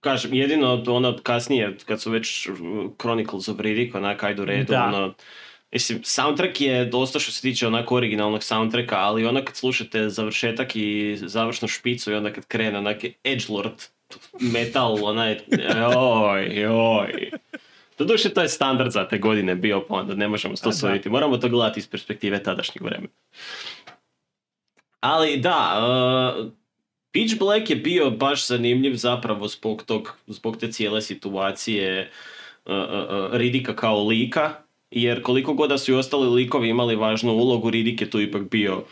[0.00, 2.56] kažem, jedino ono kasnije kad su već uh,
[3.00, 4.84] Chronicles of Riddick onak ajde u redu, Da.
[4.84, 5.14] ono
[5.72, 10.76] Mislim, soundtrack je dosta što se tiče onak originalnog soundtracka, ali onda kad slušate završetak
[10.76, 13.82] i završnu špicu i onda kad krene onak edgelord
[14.40, 15.38] metal, onaj,
[15.80, 17.30] joj, joj.
[17.98, 21.10] Doduše, to je standard za te godine bio, pa onda ne možemo to suditi.
[21.10, 23.12] Moramo to gledati iz perspektive tadašnjeg vremena.
[25.00, 25.80] Ali da,
[26.38, 26.52] uh,
[27.12, 32.10] Pitch Black je bio baš zanimljiv zapravo zbog, tog, zbog te cijele situacije
[32.66, 34.54] uh, uh, Ridika kao lika,
[34.90, 38.50] jer koliko god da su i ostali likovi imali važnu ulogu, Ridik je tu ipak
[38.50, 38.84] bio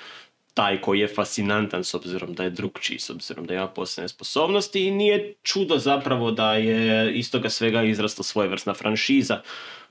[0.54, 4.86] taj koji je fascinantan s obzirom da je drugčiji, s obzirom da ima posebne sposobnosti
[4.86, 9.40] i nije čudo zapravo da je iz toga svega izrasla svojevrsna franšiza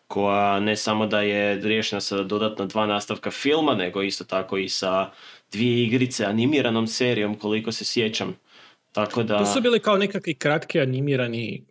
[0.07, 4.69] koja ne samo da je riješena sa dodatna dva nastavka filma, nego isto tako i
[4.69, 5.11] sa
[5.51, 8.35] dvije igrice animiranom serijom koliko se sjećam.
[8.91, 9.37] Tako da...
[9.37, 11.63] To su bili kao nekakvi kratki animirani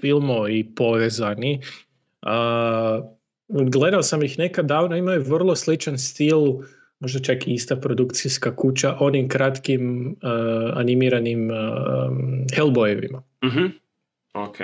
[0.00, 1.60] filmovi povezani.
[2.22, 3.00] A,
[3.48, 6.40] gledao sam ih nekad davno, imaju vrlo sličan stil,
[7.00, 12.10] možda čak i ista produkcijska kuća, onim kratkim a, animiranim a,
[12.56, 13.22] Hellboyevima.
[13.44, 13.66] Mhm.
[14.34, 14.56] Ok.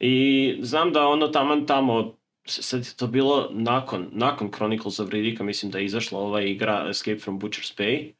[0.00, 5.44] I znam da ono taman tamo, sad je to bilo nakon, nakon Chronicles of Riddicka,
[5.44, 8.12] mislim da je izašla ova igra Escape from Butcher's Bay,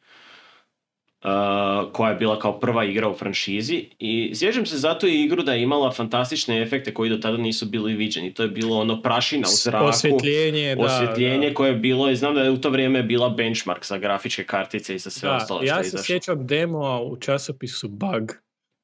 [1.27, 5.43] uh, koja je bila kao prva igra u franšizi i sjećam se zato i igru
[5.43, 8.35] da je imala fantastične efekte koji do tada nisu bili viđeni.
[8.35, 9.85] To je bilo ono prašina u zraku.
[9.85, 10.85] Osvjetljenje, da.
[10.85, 11.55] osvjetljenje da.
[11.55, 14.95] koje je bilo i znam da je u to vrijeme bila benchmark za grafičke kartice
[14.95, 16.05] i za sve Da, ostalo što ja se izašlo.
[16.05, 18.33] sjećam demoa u časopisu Bug.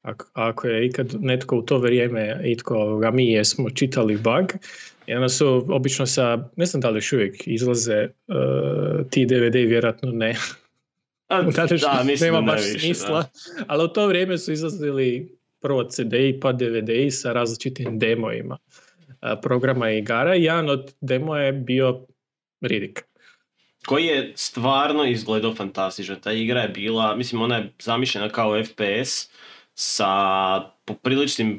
[0.02, 4.52] Ako, ako je ikad netko u to vrijeme, itko, a mi jesmo čitali Bug,
[5.06, 9.54] i onda su obično sa, ne znam da li još uvijek izlaze uh, ti DVD,
[9.54, 10.36] vjerojatno ne.
[11.28, 11.42] A,
[11.80, 13.24] da, mislim nema da ne baš više, smisla.
[13.66, 18.58] Ali u to vrijeme su izlazili prvo CD pa DVD sa različitim demoima
[19.20, 20.34] a, programa i igara.
[20.34, 22.06] Jedan od demo je bio
[22.60, 23.00] Riddick.
[23.86, 26.16] koji je stvarno izgledao fantastično.
[26.16, 29.30] Ta igra je bila, mislim ona je zamišljena kao FPS
[29.74, 31.58] sa popriličnim,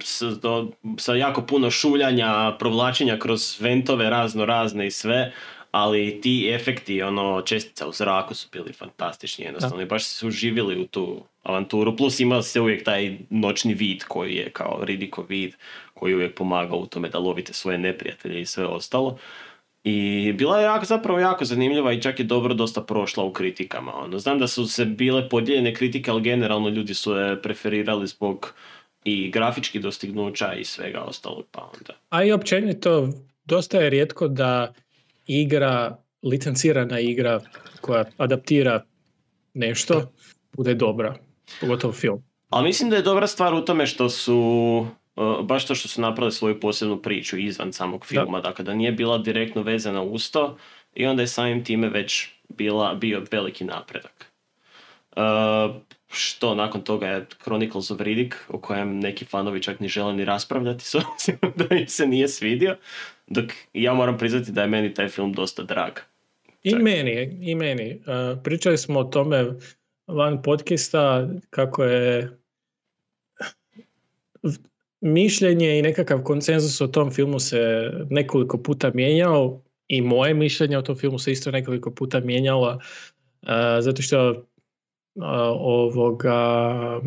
[0.98, 5.32] sa jako puno šuljanja, provlačenja kroz ventove razno razne i sve,
[5.72, 9.82] ali ti efekti, ono, čestica u zraku su bili fantastični jednostavno.
[9.82, 14.36] I baš su uživjeli u tu avanturu, plus ima se uvijek taj noćni vid koji
[14.36, 15.54] je kao Ridikov vid,
[15.94, 19.18] koji uvijek pomaga u tome da lovite svoje neprijatelje i sve ostalo.
[19.84, 23.96] I bila je jako, zapravo jako zanimljiva i čak je dobro dosta prošla u kritikama.
[23.96, 28.54] Ono, znam da su se bile podijeljene kritike, ali generalno ljudi su je preferirali zbog
[29.04, 31.94] i grafičkih dostignuća i svega ostalog, pa onda.
[32.10, 33.10] A i općenito,
[33.46, 34.74] dosta je rijetko da
[35.28, 37.42] igra, licencirana igra
[37.82, 38.84] koja adaptira
[39.54, 40.12] nešto,
[40.54, 41.16] bude dobra.
[41.62, 42.24] Pogotovo film.
[42.50, 46.02] Ali mislim da je dobra stvar u tome što su uh, baš to što su
[46.02, 50.58] napravili svoju posebnu priču izvan samog filma, dakle da nije bila direktno vezana uz to
[50.96, 54.32] i onda je samim time već bila, bio veliki napredak.
[55.16, 55.76] Uh,
[56.12, 60.26] što nakon toga je Chronicles of Riddick, o kojem neki fanovi čak ni žele ni
[60.26, 62.78] raspravljati, s obzirom da im se nije svidio,
[63.28, 65.92] dok ja moram priznati da je meni taj film dosta drag.
[66.64, 66.82] I Čak.
[66.82, 67.96] meni, i meni.
[67.96, 69.46] Uh, pričali smo o tome
[70.08, 72.38] van podcasta kako je
[75.04, 80.82] mišljenje i nekakav konsenzus o tom filmu se nekoliko puta mijenjao i moje mišljenje o
[80.82, 82.80] tom filmu se isto nekoliko puta mijenjalo
[83.42, 85.24] uh, zato što uh,
[85.60, 87.02] ovoga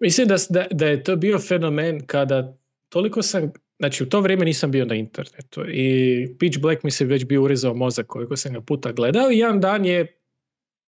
[0.00, 2.56] mislim da, da je to bio fenomen kada
[2.88, 7.04] toliko sam Znači, u to vrijeme nisam bio na internetu i Pitch Black mi se
[7.04, 10.18] već bio urezao mozak koliko sam ga puta gledao i jedan dan je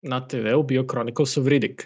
[0.03, 1.83] na TV-u bio Chronicles of Riddick.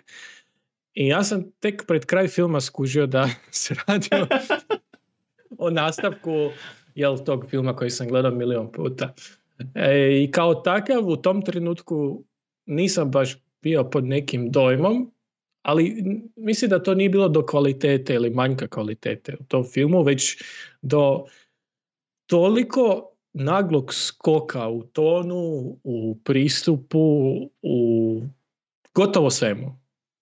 [0.98, 4.26] I ja sam tek pred kraj filma skužio da se radi o,
[5.58, 6.50] o nastavku
[6.94, 9.14] jel, tog filma koji sam gledao milion puta.
[9.74, 12.24] E, I kao takav u tom trenutku
[12.66, 15.12] nisam baš bio pod nekim dojmom,
[15.62, 16.04] ali
[16.36, 20.42] mislim da to nije bilo do kvalitete ili manjka kvalitete u tom filmu, već
[20.82, 21.24] do
[22.26, 26.98] toliko naglog skoka u tonu, u pristupu,
[27.62, 28.20] u
[28.94, 29.77] gotovo svemu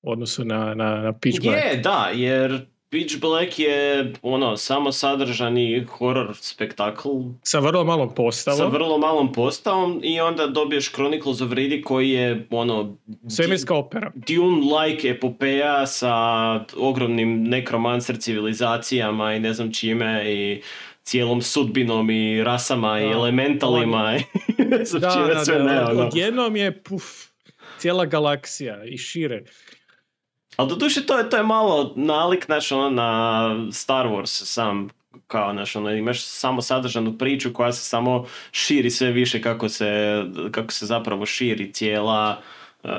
[0.06, 1.64] odnosu na, na, na Pitch Black.
[1.64, 7.08] Je, da, jer Pitch Black je ono, samo sadržani horror spektakl
[7.42, 8.58] Sa vrlo malom postavom.
[8.58, 12.96] sa vrlo malom postavom i onda dobiješ Chronicles of Riddick koji je ono
[13.28, 14.12] Svemirska opera.
[14.14, 16.14] Dune-like epopeja sa
[16.76, 20.62] ogromnim nekromancer civilizacijama i ne znam čime i
[21.02, 23.10] cijelom sudbinom i rasama i Da.
[23.10, 24.20] elementalima i
[24.84, 26.06] znam Da, da, da, ono.
[26.06, 27.02] odjednom je puf,
[27.78, 29.44] cijela galaksija i šire.
[30.56, 34.88] Ali doduše to je, to je malo nalik znaš, ono, na Star Wars sam
[35.26, 40.22] kao znaš, ono, imaš samo sadržanu priču koja se samo širi sve više kako se,
[40.50, 42.40] kako se zapravo širi cijela
[42.82, 42.90] uh,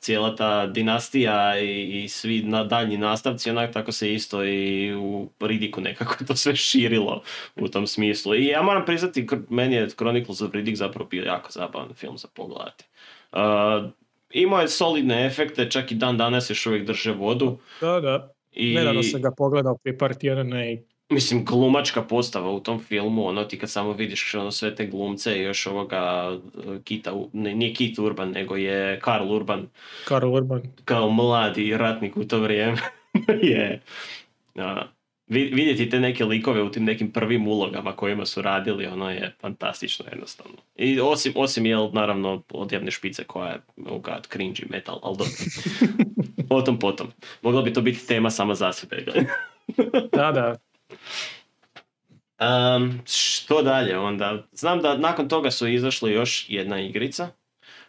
[0.00, 5.30] cijela ta dinastija i, i svi na daljnji nastavci, onak tako se isto i u
[5.40, 7.22] Ridiku nekako to sve širilo
[7.56, 8.34] u tom smislu.
[8.34, 12.28] I ja moram priznati, meni je Chronicles of Riddick zapravo bio jako zabavan film za
[12.34, 12.84] pogledati.
[13.32, 13.90] Uh,
[14.42, 17.58] imao je solidne efekte, čak i dan danas još uvijek drže vodu.
[17.80, 18.32] Da, da.
[18.52, 23.26] I, Nedavno sam ga pogledao prije par tjedana i mislim, glumačka postava u tom filmu,
[23.26, 27.54] ono ti kad samo vidiš ono sve te glumce i još ovoga uh, Kita, ne,
[27.54, 29.68] nije Kit Urban, nego je Karl Urban,
[30.04, 30.62] Karl Urban.
[30.84, 32.76] kao mladi ratnik u to vrijeme,
[33.42, 33.80] je
[34.54, 34.95] vi-
[35.28, 40.06] vidjeti te neke likove u tim nekim prvim ulogama kojima su radili, ono je fantastično
[40.12, 40.56] jednostavno.
[40.76, 45.32] I osim, osim jel, naravno, odjavne špice koja je, oh god, cringy metal, ali dobro.
[46.58, 47.08] o tom potom.
[47.42, 49.04] Mogla bi to biti tema sama za sebe.
[50.12, 50.56] Da, da.
[52.76, 54.46] Um, što dalje onda?
[54.52, 57.28] Znam da nakon toga su izašla još jedna igrica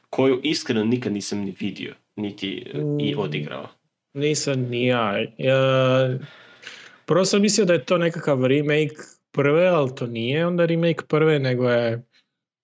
[0.10, 3.20] koju iskreno nikad nisam ni vidio, niti i Mm.
[3.20, 3.68] odigrao.
[4.14, 5.18] Nisam ni ja.
[5.38, 6.10] ja.
[7.08, 8.96] Prvo sam mislio da je to nekakav remake
[9.32, 12.04] prve, ali to nije onda remake prve, nego je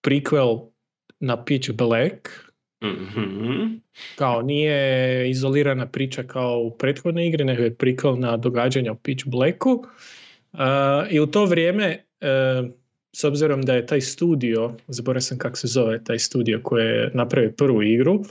[0.07, 0.69] prequel
[1.19, 2.29] na Pitch Black.
[2.83, 3.75] Mhm.
[4.15, 9.27] Kao nije izolirana priča kao u prethodnoj igri, nego je prequel na događanja u Pitch
[9.27, 9.85] Blacku.
[10.53, 10.59] Uh,
[11.09, 12.69] I u to vrijeme, uh,
[13.15, 17.11] s obzirom da je taj studio, zaboravio sam kako se zove taj studio koji je
[17.13, 18.23] napravio prvu igru,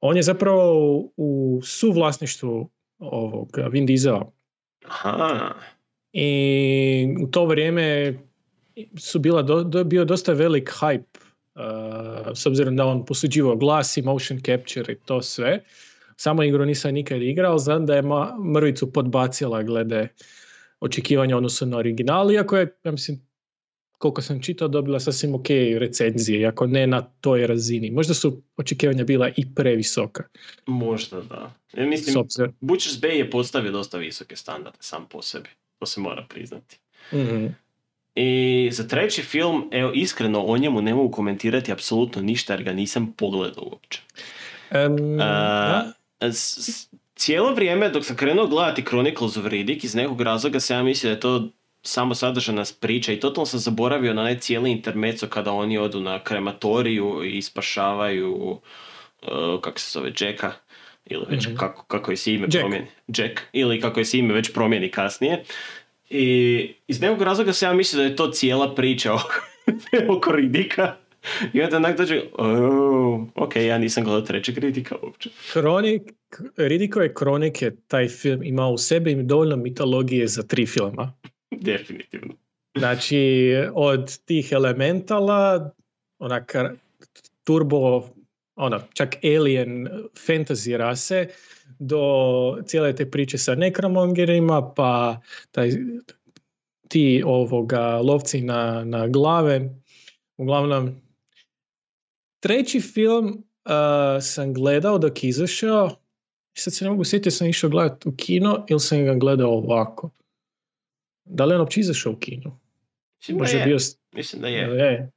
[0.00, 4.32] on je zapravo u, u suvlasništvu ovog Vin Diesela.
[4.92, 5.54] Aha.
[6.12, 8.14] I u to vrijeme
[8.98, 11.18] su bila do, do- bio dosta velik hype
[11.54, 15.64] uh, s obzirom da on posuđivao glas i motion capture i to sve.
[16.16, 20.08] Samo igru nisam nikad igrao, znam da je ma, mrvicu podbacila glede
[20.80, 23.20] očekivanja u odnosu na original, iako je, ja mislim,
[24.02, 25.46] koliko sam čitao, dobila sasvim ok
[25.78, 27.90] recenzije, iako ne na toj razini.
[27.90, 30.24] Možda su očekivanja bila i previsoka.
[30.66, 31.52] Možda da.
[31.72, 32.52] Ja mislim, obzirom.
[32.60, 35.48] Butcher's Bay je postavio dosta visoke standarde sam po sebi.
[35.78, 36.78] To se mora priznati.
[37.12, 37.46] Mhm.
[38.14, 42.72] I za treći film, evo iskreno o njemu ne mogu komentirati apsolutno ništa jer ga
[42.72, 44.00] nisam pogledao uopće.
[44.70, 45.92] Em, da.
[46.20, 50.76] S- s- cijelo vrijeme dok sam krenuo gledati Chronicles of Riddick, iz nekog razloga sam
[50.76, 51.48] ja mislio da je to
[51.82, 56.24] samo sadržana priča i totalno sam zaboravio na onaj cijeli intermeco kada oni odu na
[56.24, 58.34] krematoriju i spašavaju
[59.22, 60.52] uh, kako se zove, Jacka
[61.06, 61.56] ili već Mhm.
[61.56, 62.58] kako, kako je se ime Jack.
[62.60, 62.86] promijeni.
[63.08, 63.40] Jack.
[63.52, 65.44] Ili kako je se ime već promijeni kasnije.
[66.10, 69.34] I iz nekog razloga sam ja mislio da je to cijela priča oko,
[70.16, 70.96] oko Ridika.
[71.52, 75.30] I onda onak dođe, oh, ok, ja nisam gledao trećeg Ridika uopće.
[75.52, 76.02] Kronik,
[76.56, 81.12] Ridikove kronike, taj film ima u sebi dovoljno mitologije za tri filma.
[81.70, 82.34] Definitivno.
[82.78, 85.70] Znači, od tih elementala,
[86.18, 86.54] onak
[87.44, 88.08] turbo,
[88.56, 89.88] ono, čak alien
[90.26, 91.28] fantasy rase,
[91.78, 92.02] do
[92.66, 95.70] cijele te priče sa nekromongerima, pa taj,
[96.88, 99.70] ti ovoga lovci na, na glave.
[100.36, 101.00] Uglavnom,
[102.40, 105.90] treći film uh, sam gledao dok je izašao,
[106.54, 110.10] sad se ne mogu sjetiti, sam išao gledati u kino ili sam ga gledao ovako.
[111.32, 112.58] Da li on uopće izašao u kinu?
[113.18, 113.66] Mislim da Možda je je.
[113.66, 113.76] bio...
[114.12, 114.92] Mislim da je.
[114.92, 115.10] je.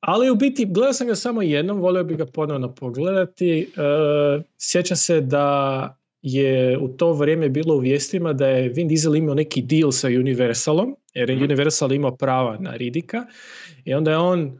[0.00, 3.60] Ali u biti, gledao sam ga samo jednom, volio bi ga ponovno pogledati.
[3.60, 3.66] E,
[4.58, 9.34] sjećam se da je u to vrijeme bilo u vijestima da je Vin Diesel imao
[9.34, 11.44] neki deal sa Universalom, jer je Mhm.
[11.44, 13.26] Universal imao prava na Ridika
[13.84, 14.58] i onda je on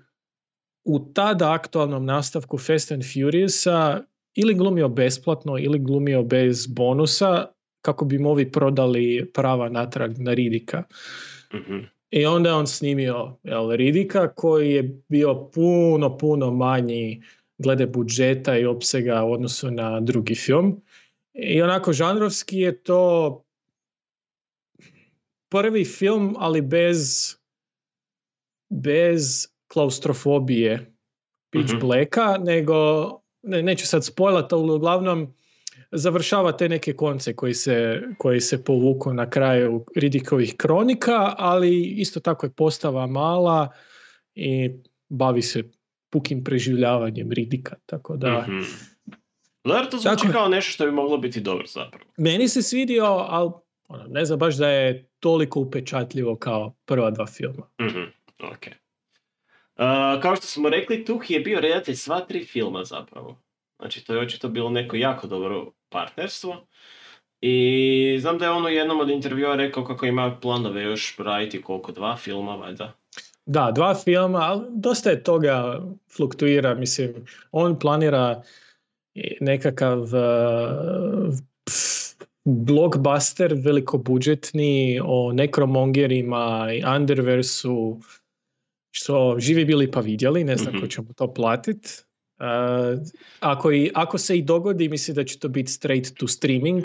[0.85, 4.01] u tada aktualnom nastavku Fast and Furiousa
[4.35, 7.47] ili glumio besplatno ili glumio bez bonusa
[7.89, 10.82] kako bi mu ovi prodali prava natrag na Ridika.
[11.55, 11.78] Mhm.
[12.11, 17.22] I onda je on snimio jel, Ridika koji je bio puno, puno manji
[17.59, 20.82] glede budžeta i opsega u odnosu na drugi film.
[21.32, 23.45] I onako žanrovski je to
[25.49, 27.34] prvi film, ali bez
[28.70, 30.93] bez klaustrofobije
[31.51, 31.80] Pitch Mhm.
[31.80, 32.74] Blacka, nego
[33.43, 35.34] ne, neću sad spojlat, ali uglavnom
[35.91, 42.20] završava te neke konce koji se, koji se povuku na kraju Ridikovih kronika, ali isto
[42.20, 43.68] tako je postava mala
[44.34, 44.70] i
[45.09, 45.62] bavi se
[46.11, 48.61] pukim preživljavanjem Ridika, tako da Mhm.
[49.64, 52.11] Zar to zvuči Tako kao nešto što bi moglo biti dobro zapravo?
[52.16, 53.51] meni se svidio, ali
[53.89, 57.68] ono, ne znam baš da je toliko upečatljivo kao prva dva filma.
[57.80, 58.03] Mhm,
[58.39, 58.66] ok.
[59.76, 63.43] Uh, kao što smo rekli, Tuh je bio redatelj sva tri filma zapravo.
[63.79, 66.66] Znači, to je očito bilo neko jako dobro partnerstvo.
[67.41, 71.62] I znam da je on u jednom od intervjua rekao kako ima planove još raditi
[71.62, 72.93] koliko, dva filma, valjda.
[73.47, 75.83] Da, dva filma, ali dosta je toga
[76.16, 77.14] fluktuira, mislim,
[77.53, 78.43] on planira
[79.41, 81.35] nekakav uh,
[82.45, 88.01] blockbuster velikobudžetni o nekromongerima i Underversu,
[88.91, 90.83] što živi bili pa vidjeli, ne znam Mhm.
[90.83, 92.07] ko će mu to platit.
[92.41, 92.99] Uh,
[93.41, 96.84] ako, i, ako se i dogodi, mislim da će to biti straight to streaming,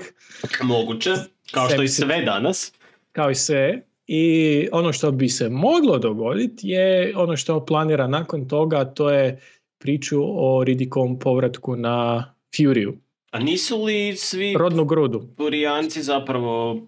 [0.64, 1.12] Moguće,
[1.52, 2.74] kao što i sve danas.
[3.12, 3.82] kao i sve.
[4.08, 9.40] I ono što bi se moglo dogoditi je ono što planira nakon toga, to je
[9.78, 12.26] priču o Ridikovom povratku na
[12.58, 12.98] Furiju,
[13.32, 15.28] A nisu li svi rodnu grudu.
[15.38, 16.82] Furijanci zapravo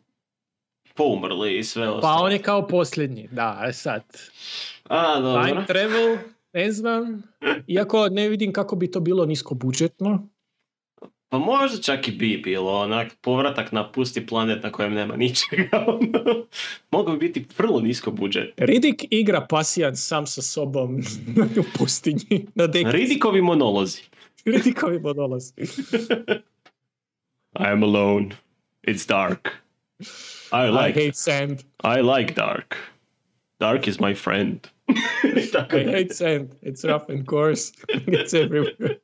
[0.95, 2.23] poumrli i sve Pa ostalo?
[2.25, 4.03] on je kao posljednji, da, e sad.
[4.83, 5.47] A, dobro.
[5.47, 6.17] Time travel,
[6.55, 7.23] ne znam.
[7.67, 10.27] Iako ne vidim kako bi to bilo nisko budžetno.
[11.29, 15.85] Pa možda čak i bi bilo, onak, povratak na pusti planet na kojem nema ničega.
[15.87, 16.45] ono.
[16.91, 18.53] Mogao bi biti vrlo nisko budžet.
[18.57, 20.99] Ridik igra pasijan sam sa sobom
[21.61, 22.47] u pustinji.
[22.55, 22.91] Na deki.
[22.91, 24.01] Ridikovi monolozi.
[24.45, 25.53] Ridikovi monolozi.
[27.59, 28.29] I am alone.
[28.87, 29.49] It's dark.
[30.51, 31.63] I I like, hate sand.
[31.83, 32.75] I like dark.
[33.59, 34.74] Dark is my friend.
[35.53, 35.91] Tako I da.
[35.91, 36.49] hate sand.
[36.61, 37.73] It's rough and coarse.
[38.07, 38.95] It's everywhere.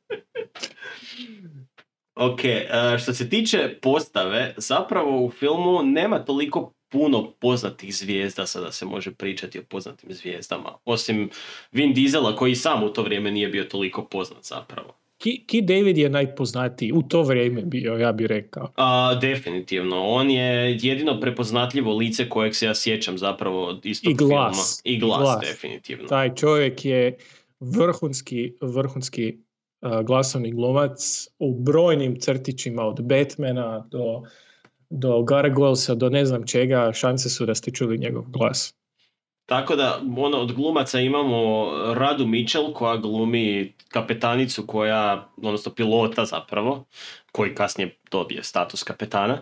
[2.14, 2.68] Ok, e,
[3.02, 9.14] što se tiče postave, zapravo u filmu nema toliko puno poznatih zvijezda sada se može
[9.14, 10.78] pričati o poznatim zvijezdama.
[10.84, 11.30] Osim
[11.72, 15.01] Vin Diesela koji sam u to vrijeme nije bio toliko poznat zapravo.
[15.22, 18.68] Ki, Ki David je najpoznatiji u to vrijeme bio, ja bih rekao.
[18.76, 24.14] A, definitivno, on je jedino prepoznatljivo lice kojeg se ja sjećam zapravo od istog I
[24.14, 24.82] glas.
[24.84, 24.96] filma.
[24.96, 25.40] I glas, glas.
[25.40, 26.08] definitivno.
[26.08, 27.16] Taj čovjek je
[27.60, 29.36] vrhunski, vrhunski
[29.80, 34.22] uh, glasovni glumac u brojnim crtićima od Batmana do,
[34.90, 38.74] do Gargoylesa, do ne znam čega, šanse su da ste čuli njegov glas.
[39.46, 46.84] Tako da, ono, od glumaca imamo Radu Mitchell koja glumi kapetanicu koja, odnosno pilota zapravo,
[47.32, 49.38] koji kasnije dobije status kapetana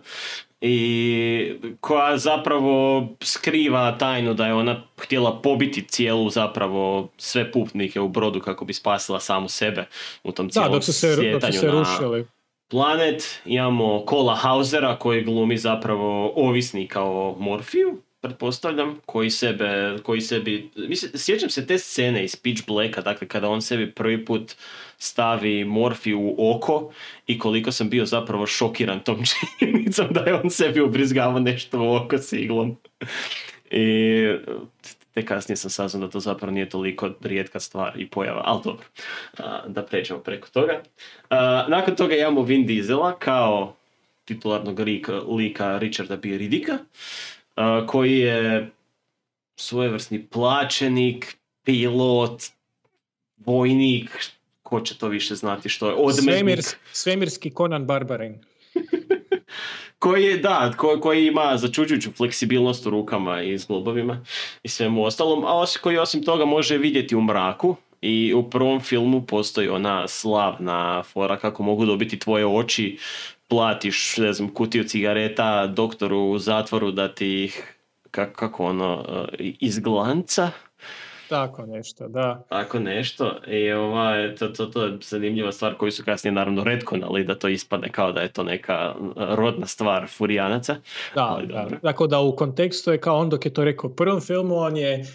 [0.60, 8.08] i koja zapravo skriva tajnu da je ona htjela pobiti cijelu zapravo sve putnike u
[8.08, 9.86] brodu kako bi spasila samu sebe
[10.24, 12.26] u tom Da, cijelom dok su se, dok su se na rušili.
[12.68, 13.40] planet.
[13.44, 21.12] Imamo Kola Hausera koji glumi zapravo ovisnika o morfiju pretpostavljam, koji sebe, koji sebi, mislim,
[21.14, 24.54] sjećam se te scene iz Pitch Blacka, dakle kada on sebi prvi put
[24.98, 26.92] stavi morfi u oko
[27.26, 29.22] i koliko sam bio zapravo šokiran tom
[29.58, 32.76] činjenicom da je on sebi ubrizgavao nešto u oko s iglom.
[33.70, 34.26] I
[35.14, 38.86] te kasnije sam saznao da to zapravo nije toliko rijetka stvar i pojava, ali dobro,
[39.66, 40.82] da pređemo preko toga.
[41.68, 43.76] Nakon toga imamo Vin Diesela kao
[44.24, 44.80] titularnog
[45.28, 46.28] lika, Richarda B.
[46.28, 46.78] Ridika, a,
[47.86, 48.70] koji je
[49.56, 52.42] svojevrsni plaćenik, pilot,
[53.36, 54.10] vojnik,
[54.62, 56.12] ko će to više znati što je.
[56.12, 58.38] Svemirs, svemirski Conan Barbaren.
[59.98, 64.24] koji je, da, ko- koji ima začuđujuću fleksibilnost u rukama i zglobovima
[64.62, 69.26] i svemu ostalom, a koji osim toga može vidjeti u mraku i u prvom filmu
[69.26, 72.98] postoji ona slavna fora kako mogu dobiti tvoje oči,
[73.50, 77.74] platiš, ne znam, kutiju cigareta doktoru u zatvoru da ti ih,
[78.10, 79.04] kako, kako ono,
[79.38, 80.50] e, izglanca,
[81.30, 82.44] Tako nešto, da.
[82.48, 83.36] tako nešto.
[83.46, 87.48] I ovaj, to, to, to je zanimljiva stvar koju su kasnije naravno retkonali da to
[87.48, 90.76] ispadne kao da je to neka e, rodna stvar furijanaca.
[91.14, 91.54] Da, Ali da.
[91.54, 91.78] dobro.
[91.82, 94.76] Tako da u kontekstu je kao on dok je to rekao u prvom filmu, on
[94.76, 95.06] je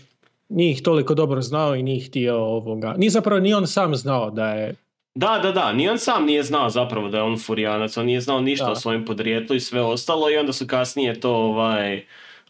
[0.50, 2.94] nije ih toliko dobro znao i nije htio ovoga.
[2.98, 4.76] Nije zapravo ni on sam znao da je
[5.16, 8.22] Da, da, da, ni on sam nije znao zapravo da je on furijanac, on nije
[8.22, 8.72] znao ništa Da.
[8.72, 12.06] o svojem podrijetlu i sve ostalo i onda su kasnije to ovaj,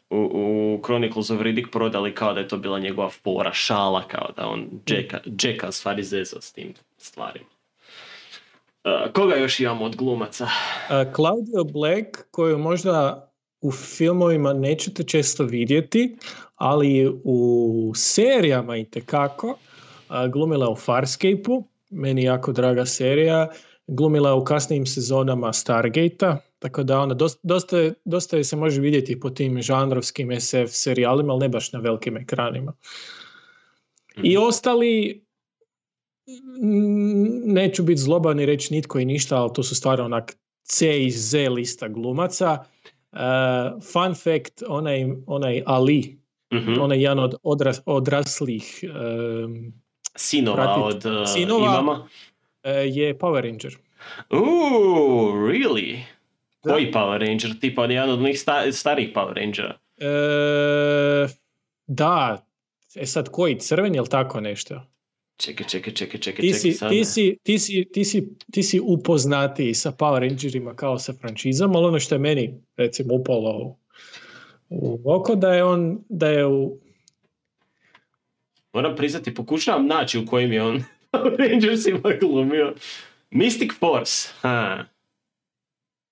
[0.10, 4.30] u, u Chronicles of Riddick prodali kao da je to bila njegova fora, šala, kao
[4.38, 7.46] da on Jacka, Jacka u stvari zezao s tim stvarima.
[8.84, 10.44] Uh, koga još imamo od glumaca?
[10.44, 13.28] Uh, Claudia Black, koju možda
[13.62, 16.18] u filmovima nećete često vidjeti,
[16.56, 19.58] ali u serijama i tekako
[20.32, 21.64] glumila je u Farscape-u,
[21.96, 23.50] meni jako draga serija,
[23.88, 28.56] glumila je u kasnijim sezonama Stargate-a, tako da ona dosta, dosta, je- dosta je se
[28.56, 32.74] može vidjeti po tim žanrovskim SF serijalima, ali ne baš na velikim ekranima.
[34.24, 35.22] I ostali,
[36.62, 41.04] mm, neću biti zloban i reći nitko i ništa, ali to su stvarno onak C
[41.04, 42.58] i Z lista glumaca.
[43.12, 43.20] Uh,
[43.84, 46.20] fun fact, onaj, onaj Ali,
[46.54, 46.82] Mhm.
[46.82, 49.74] onaj jedan od odras, odraslih um,
[50.16, 51.08] Sinova Pratiti.
[51.08, 51.66] od uh, Sinova.
[51.66, 52.08] imama.
[52.64, 53.78] e, je Power Ranger.
[54.30, 55.98] Ooh, really?
[56.64, 56.72] Da.
[56.72, 57.60] Koji Power Ranger?
[57.62, 59.78] Tipa jedan od onih sta- starijih Power Rangera.
[59.98, 61.28] E,
[61.88, 62.46] da,
[62.96, 64.82] e sad koji, crveni ili tako nešto?
[65.38, 66.90] Čekaj, čekaj, čekaj, čekaj, Ti čekaj si, sad.
[66.90, 71.76] ti, si, ti, si, ti, si, ti si upoznatiji sa Power Rangerima kao sa franšizom,
[71.76, 73.78] ali ono što je meni recimo upalo
[74.70, 76.78] u oko da je on, da je u,
[78.76, 80.84] Moram priznati, pokušavam naći u kojim je on
[81.40, 82.74] Rangersima glumio.
[83.32, 84.86] Mystic Force, ha.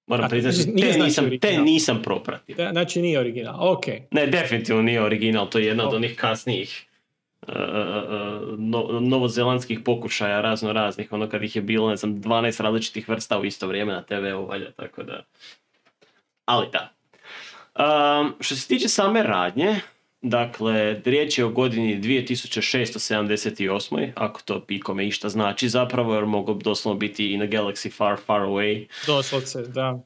[0.07, 2.55] Moram priznati, nije te znači nisam, te nisam propratio.
[2.55, 3.86] da, znači nije original, ok.
[4.11, 5.95] Ne, definitivno nije original, to je jedna od Ok.
[5.95, 6.88] onih kasnijih
[7.47, 12.64] uh, uh, no, novozelandskih pokušaja razno raznih, ono kad ih je bilo, ne znam, 12
[12.64, 15.24] različitih vrsta u isto vrijeme na TV-u, valjda, tako da...
[16.45, 16.93] Ali da.
[17.76, 19.76] Um, što se tiče same radnje,
[20.24, 24.12] dakle, riječ je o godini 2678.
[24.16, 28.42] Ako to pikome išta znači zapravo, jer mogu doslovno biti in a galaxy far, far
[28.42, 28.88] away.
[29.08, 29.92] Doslovce, da.
[29.92, 30.00] Uh,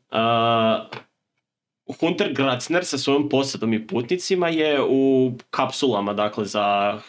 [1.99, 6.99] Hunter Gratzner sa svojom posadom i putnicima je u kapsulama, dakle, za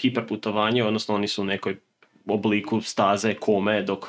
[0.00, 1.76] hiperputovanje, odnosno oni su u nekoj
[2.28, 4.06] obliku staze kome dok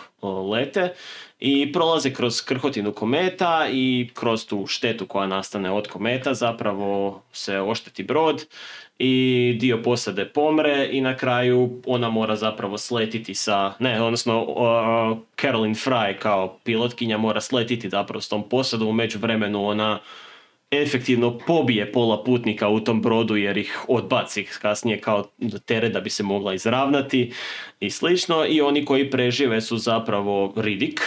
[0.52, 0.94] lete
[1.40, 7.60] i prolaze kroz krhotinu kometa i kroz tu štetu koja nastane od kometa zapravo se
[7.60, 8.46] ošteti brod
[9.00, 15.18] i dio posade pomre i na kraju ona mora zapravo sletiti sa, ne, odnosno o,
[15.42, 20.00] Caroline Fry kao pilotkinja mora sletiti zapravo s tom posadom, u međuvremenu ona
[20.72, 25.30] efektivno pobije pola putnika u tom brodu jer ih odbaci kasnije kao
[25.66, 27.34] teret da bi se mogla izravnati
[27.80, 31.02] i slično i oni koji prežive su zapravo Riddick,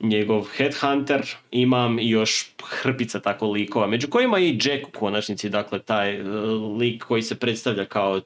[0.00, 5.78] njegov headhunter, imam i još hrpica tako likova, među kojima i Jack u konačnici, dakle
[5.78, 6.22] taj e,
[6.78, 8.20] lik koji se predstavlja kao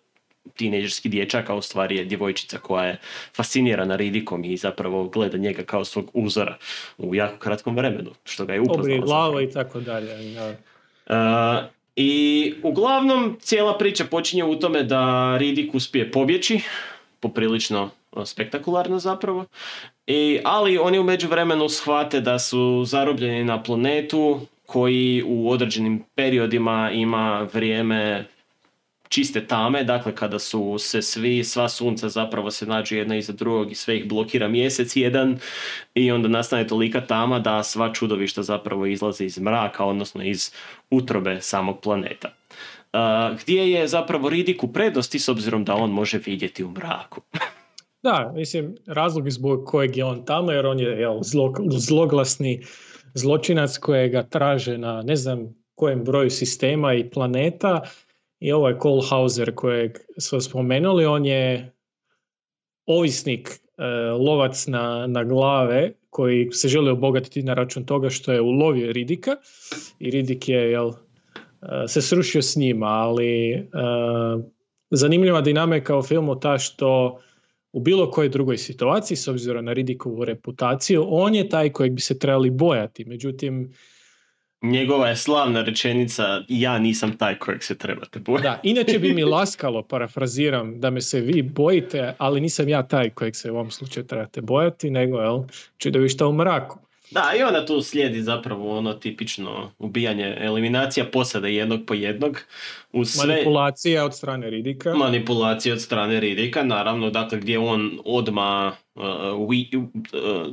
[0.56, 2.98] tineđerski dječak, a u stvari je djevojčica koja je
[3.36, 6.56] fascinirana Riddickom i zapravo gleda njega kao svog uzora
[6.98, 8.88] u jako kratkom vremenu, što ga je upoznala.
[8.88, 9.06] Zapravo.
[9.06, 10.34] glava i tako dalje.
[10.34, 10.54] Da.
[11.06, 11.14] Uh,
[11.96, 16.60] I uglavnom cijela priča počinje u tome da Riddick uspije pobjeći,
[17.20, 19.46] poprilično uh, spektakularno zapravo,
[20.06, 26.90] I, ali oni u međuvremenu shvate da su zarobljeni na planetu koji u određenim periodima
[26.92, 28.26] ima vrijeme
[29.08, 33.72] čiste tame, dakle kada su se svi, sva sunca zapravo se nađu jedna iza drugog
[33.72, 35.38] i sve ih blokira mjesec jedan
[35.94, 40.50] i onda nastane tolika tama da sva čudovišta zapravo izlaze iz mraka, odnosno iz
[40.90, 42.28] utrobe samog planeta.
[42.92, 47.20] uh, gdje je zapravo Ridik u prednosti s obzirom da on može vidjeti u mraku.
[48.02, 52.62] Da, mislim, razlog zbog kojeg je on tamo, jer on je jel, zlo, zloglasni
[53.14, 57.80] zločinac kojega traže na ne znam kojem broju sistema i planeta
[58.40, 61.72] i ovaj Kolhauser kojeg smo spomenuli, on je
[62.86, 68.40] ovisnik, e, lovac na, na glave koji se želi obogatiti na račun toga što je
[68.40, 69.36] ulovio Ridika
[69.98, 73.62] i Ridik je jel, e, se srušio s njima, ali e,
[74.90, 77.18] zanimljiva dinamika u filmu ta što
[77.72, 82.00] u bilo kojoj drugoj situaciji, s obzirom na Ridikovu reputaciju, on je taj kojeg bi
[82.00, 83.04] se trebali bojati.
[83.04, 83.72] Međutim,
[84.62, 88.42] Njegova je slavna rečenica ja nisam taj kojeg se trebate bojati.
[88.42, 93.10] da, inače bi mi laskalo, parafraziram, da me se vi bojite, ali nisam ja taj
[93.10, 95.42] kojeg se u ovom slučaju trebate bojati, nego, jel,
[95.78, 96.78] čudovišta u mraku.
[97.10, 102.40] Da, i onda tu slijedi zapravo ono tipično ubijanje, eliminacija posade jednog po jednog.
[102.92, 104.94] Uz sve Manipulacija od strane Ridika.
[104.94, 109.48] manipulacije od strane Ridika, naravno, dakle gdje on odma uh, uh,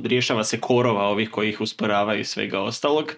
[0.04, 3.12] rješava se korova ovih koji ih usporavaju i svega ostalog.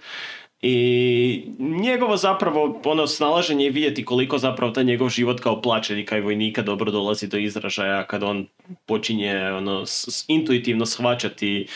[0.63, 6.21] I njegovo zapravo ono snalaženje i vidjeti koliko zapravo taj njegov život kao plaćenika i
[6.21, 8.47] vojnika dobro dolazi do izražaja kad on
[8.87, 9.85] počinje ono,
[10.29, 11.67] intuitivno shvaćati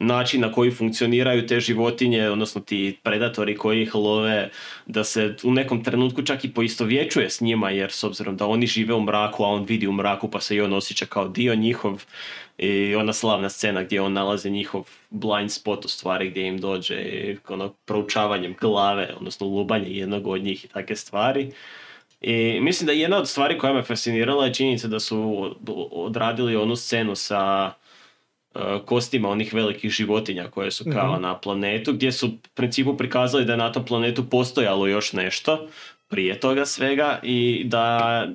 [0.00, 4.50] način na koji funkcioniraju te životinje, odnosno ti predatori koji ih love,
[4.86, 8.66] da se u nekom trenutku čak i poistovjećuje s njima, jer s obzirom da oni
[8.66, 11.54] žive u mraku, a on vidi u mraku pa se i on osjeća kao dio
[11.54, 12.04] njihov
[12.60, 16.94] i ona slavna scena gdje on nalazi njihov blind spot u stvari gdje im dođe
[16.94, 21.52] i ono proučavanjem glave, odnosno lubanje jednog od njih i takve stvari.
[22.20, 25.56] I mislim da jedna od stvari koja me fascinirala je činjenica da su od-
[25.92, 27.72] odradili onu scenu sa
[28.54, 31.22] uh, kostima onih velikih životinja koje su kao Mhm.
[31.22, 35.68] na planetu, gdje su u principu prikazali da je na tom planetu postojalo još nešto
[36.08, 38.26] prije toga svega i da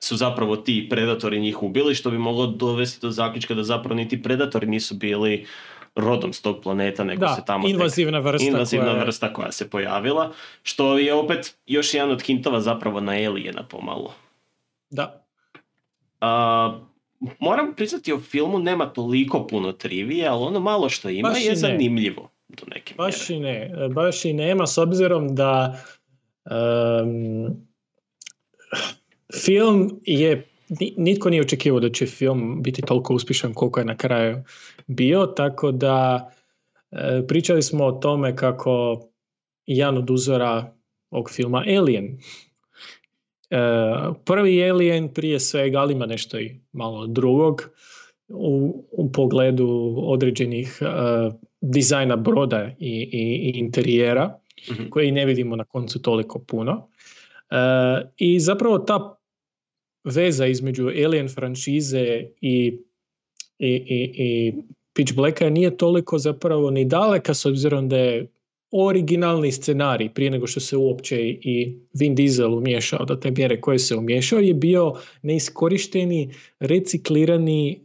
[0.00, 4.22] su zapravo ti predatori njih ubili, što bi moglo dovesti do zaključka da zapravo niti
[4.22, 5.46] predatori nisu bili
[5.94, 8.46] rodom s tog planeta, nego se Da, tamo tek- invazivna vrsta.
[8.46, 10.32] invazivna koja vrsta koja se pojavila,
[10.62, 14.14] što je opet još jedan od hintova zapravo na Aliena pomalo.
[14.90, 15.24] Da.
[16.20, 16.80] A,
[17.38, 21.56] moram priznati o filmu nema toliko puno trivije, ali ono malo što ima Baš je
[21.56, 23.36] zanimljivo do neke Baš mjere.
[23.36, 23.40] i
[23.72, 25.80] ne, baš i nema s obzirom da
[26.46, 27.46] em,
[29.34, 30.46] film je,
[30.80, 34.42] ni- nitko nije očekivao da će film biti toliko uspješan koliko je na kraju
[34.86, 36.30] bio, tako da
[36.90, 39.00] e, pričali smo o tome kako
[39.66, 40.72] jedan od uzora
[41.10, 42.18] ovog filma Alien.
[43.50, 43.56] E,
[44.24, 47.70] prvi Alien prije svega, ali ima nešto i malo drugog
[48.28, 50.86] u, u pogledu određenih e,
[51.60, 54.36] dizajna broda i, i, i interijera
[54.70, 54.88] Mhm.
[54.90, 56.88] koji ne vidimo na koncu toliko puno.
[57.50, 57.56] E,
[58.16, 59.19] I zapravo ta
[60.04, 62.78] veza između Alien franšize i,
[63.58, 64.52] i, i, i
[64.94, 68.26] Pitch Blacka nije toliko zapravo ni daleka s obzirom da je
[68.72, 73.78] originalni scenarij prije nego što se uopće i Vin Diesel umiješao do te mjere koje
[73.78, 74.92] se umiješao je bio
[75.22, 76.30] neiskorišteni
[76.60, 77.76] reciklirani e,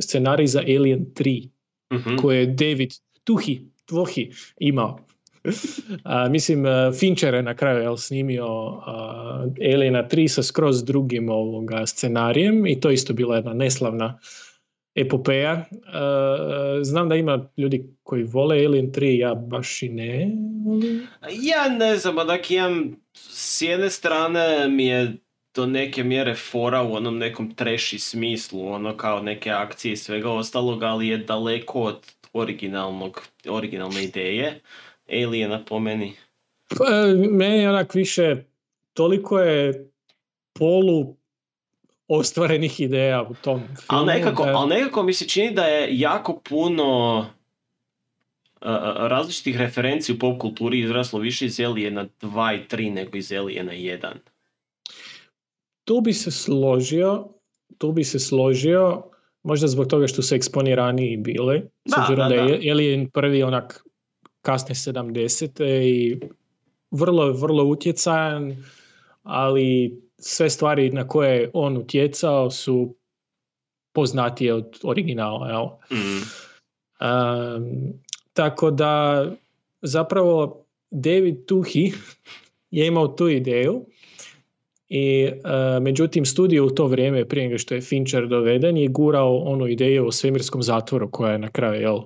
[0.00, 1.48] scenarij za Alien 3
[1.94, 2.16] Mhm.
[2.16, 2.90] koje je David
[3.24, 5.05] Tuhi, Tvohi imao.
[6.04, 11.28] A, mislim, e, Fincher je na kraju jel, snimio a, Aliena 3 sa skroz drugim
[11.28, 14.18] ovoga scenarijem i to isto bila jedna neslavna
[14.94, 15.52] epopeja.
[15.52, 15.64] E,
[16.82, 20.30] znam da ima ljudi koji vole Alien 3, ja baš i ne.
[21.42, 25.16] Ja ne znam, onak imam, s jedne strane mi je
[25.56, 30.30] do neke mjere fora u onom nekom treši smislu, ono kao neke akcije i svega
[30.30, 34.60] ostalog, ali je daleko od originalnog, originalne ideje.
[35.08, 36.12] Aliena po meni.
[36.68, 36.84] Pa,
[37.30, 38.36] meni je onak više,
[38.92, 39.90] toliko je
[40.52, 41.16] polu
[42.08, 43.76] ostvarenih ideja u tom filmu.
[43.88, 47.26] Ali nekako, da- ali nekako mi se čini da je jako puno uh,
[48.98, 53.72] različitih referenci u pop kulturi izraslo više iz Aliena 2 i 3 nego iz Aliena
[53.72, 54.12] 1.
[55.84, 57.28] Tu bi se složio,
[57.78, 59.02] tu bi se složio,
[59.42, 62.48] možda zbog toga što su eksponiraniji bili, s Da, obzirom da, da, da.
[62.54, 63.82] je Alien prvi onak
[64.46, 65.64] kasne 70.
[65.82, 66.20] i
[66.90, 68.64] vrlo, vrlo utjecajan,
[69.22, 72.94] ali sve stvari na koje je on utjecao su
[73.92, 75.48] poznatije od originala.
[75.48, 75.66] Jel?
[75.90, 76.22] Mm.
[77.00, 77.92] Um,
[78.32, 79.24] tako da
[79.82, 81.92] zapravo David Tuhi
[82.70, 83.86] je imao tu ideju
[84.88, 89.36] I e, međutim studio u to vrijeme prije nego što je Fincher doveden je gurao
[89.36, 92.00] onu ideju o svemirskom zatvoru koja je na kraju jel,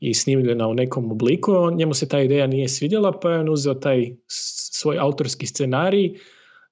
[0.00, 1.52] i snimljena u nekom obliku.
[1.52, 6.14] On, njemu se ta ideja nije svidjela pa je on uzeo taj svoj autorski scenarij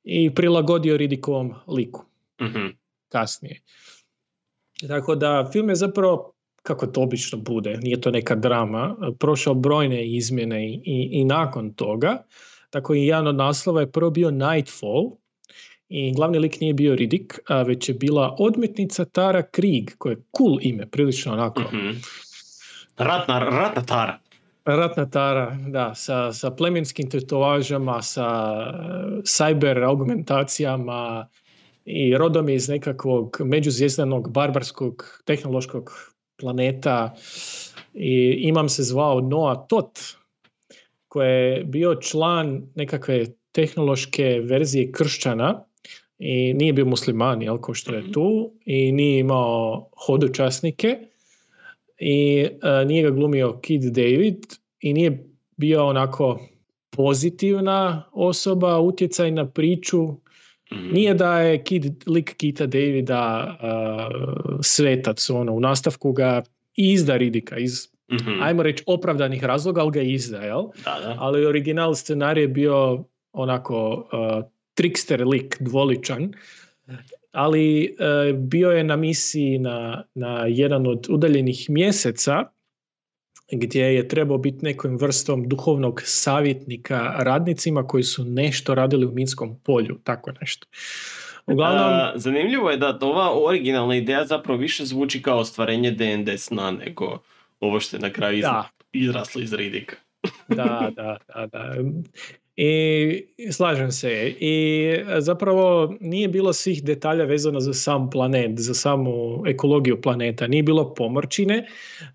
[0.05, 2.05] i prilagodio Ridikovom liku
[2.43, 2.67] Mhm.
[3.09, 3.61] kasnije.
[4.89, 6.33] Tako da film je zapravo,
[6.63, 11.75] kako to obično bude, nije to neka drama, prošao brojne izmjene i, i, i nakon
[11.75, 12.23] toga.
[12.71, 15.17] Tako i jedan od naslova je prvo bio Nightfall
[15.89, 20.23] i glavni lik nije bio Riddick, a već je bila odmetnica Tara Krieg, koje je
[20.39, 21.61] cool ime, prilično onako.
[21.61, 21.91] Mhm.
[22.97, 24.19] Ratna, ratna tara.
[24.65, 31.29] Ratna Tara, da, sa, sa plemenskim tetovažama, sa e, cyber augmentacijama
[31.85, 35.91] i rodom je iz nekakvog međuzvjezdanog barbarskog tehnološkog
[36.41, 37.15] planeta
[37.95, 39.99] i imam se zvao Noah Tot
[41.09, 45.65] koji je bio član nekakve tehnološke verzije kršćana
[46.19, 50.99] i nije bio musliman, jel, ko što je tu, i nije imao hodočasnike
[51.99, 54.37] i e, nije ga glumio Kid David
[54.81, 56.41] i nije bio onako
[56.91, 60.03] pozitivna osoba, utjecaj na priču.
[60.73, 60.93] Mhm.
[60.93, 66.43] Nije da je Kid, lik Kita Davida uh, svetac, ono, u nastavku ga
[66.77, 68.43] izda Ridika iz, Mhm.
[68.43, 70.63] ajmo reći, opravdanih razloga, ali ga izda, jel?
[70.85, 71.17] Da, da.
[71.19, 74.45] ali original scenarij je bio onako uh,
[74.79, 76.33] trickster lik, dvoličan,
[77.33, 82.45] ali uh, bio je na misiji na, na jedan od udaljenih mjeseca
[83.53, 89.61] gdje je trebao biti nekom vrstom duhovnog savjetnika radnicima koji su nešto radili u minskom
[89.65, 90.67] polju, tako nešto.
[91.47, 96.71] Uglavnom, A, zanimljivo je da ova originalna ideja zapravo više zvuči kao ostvarenje D&D sna
[96.71, 97.19] nego
[97.61, 98.69] ovo što je na kraju iz, Da.
[98.93, 99.97] izraslo iz Ridika.
[100.49, 101.75] da, da, da, da.
[102.61, 104.35] I slažem se.
[104.41, 104.87] I
[105.19, 110.47] zapravo nije bilo svih detalja vezano za sam planet, za samu ekologiju planeta.
[110.47, 111.67] Nije bilo pomorčine,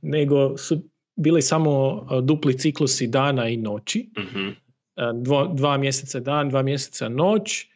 [0.02, 0.82] nego su
[1.16, 4.10] bili samo dupli ciklusi dana i noći.
[4.20, 4.50] Mhm.
[4.96, 7.68] A, Dvo, dva mjeseca dan, dva mjeseca noć,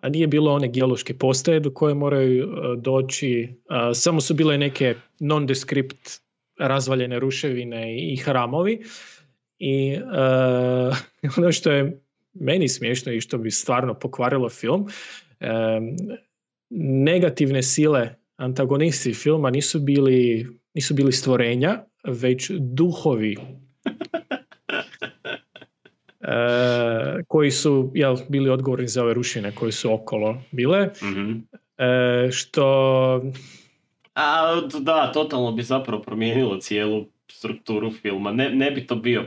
[0.00, 2.48] a nije bilo one geološke postaje do koje moraju
[2.78, 3.48] doći.
[3.94, 6.20] Samo su bile neke nondescript
[6.58, 8.82] razvaljene ruševine i hramovi.
[9.58, 10.00] I e,
[11.38, 12.05] ono što je
[12.40, 14.86] meni smiješno i što bi stvarno pokvarilo film,
[15.40, 15.48] e,
[17.04, 23.36] negativne sile antagonisti filma nisu bili, nisu bili stvorenja, već duhovi
[26.20, 26.34] e,
[27.28, 30.90] koji su jel, bili odgovorni za ove rušine koje su okolo bile.
[31.02, 31.32] Mhm.
[31.78, 33.22] E, što
[34.16, 38.32] A, da, totalno bi zapravo promijenilo cijelu strukturu filma.
[38.32, 39.24] Ne, ne bi to bio,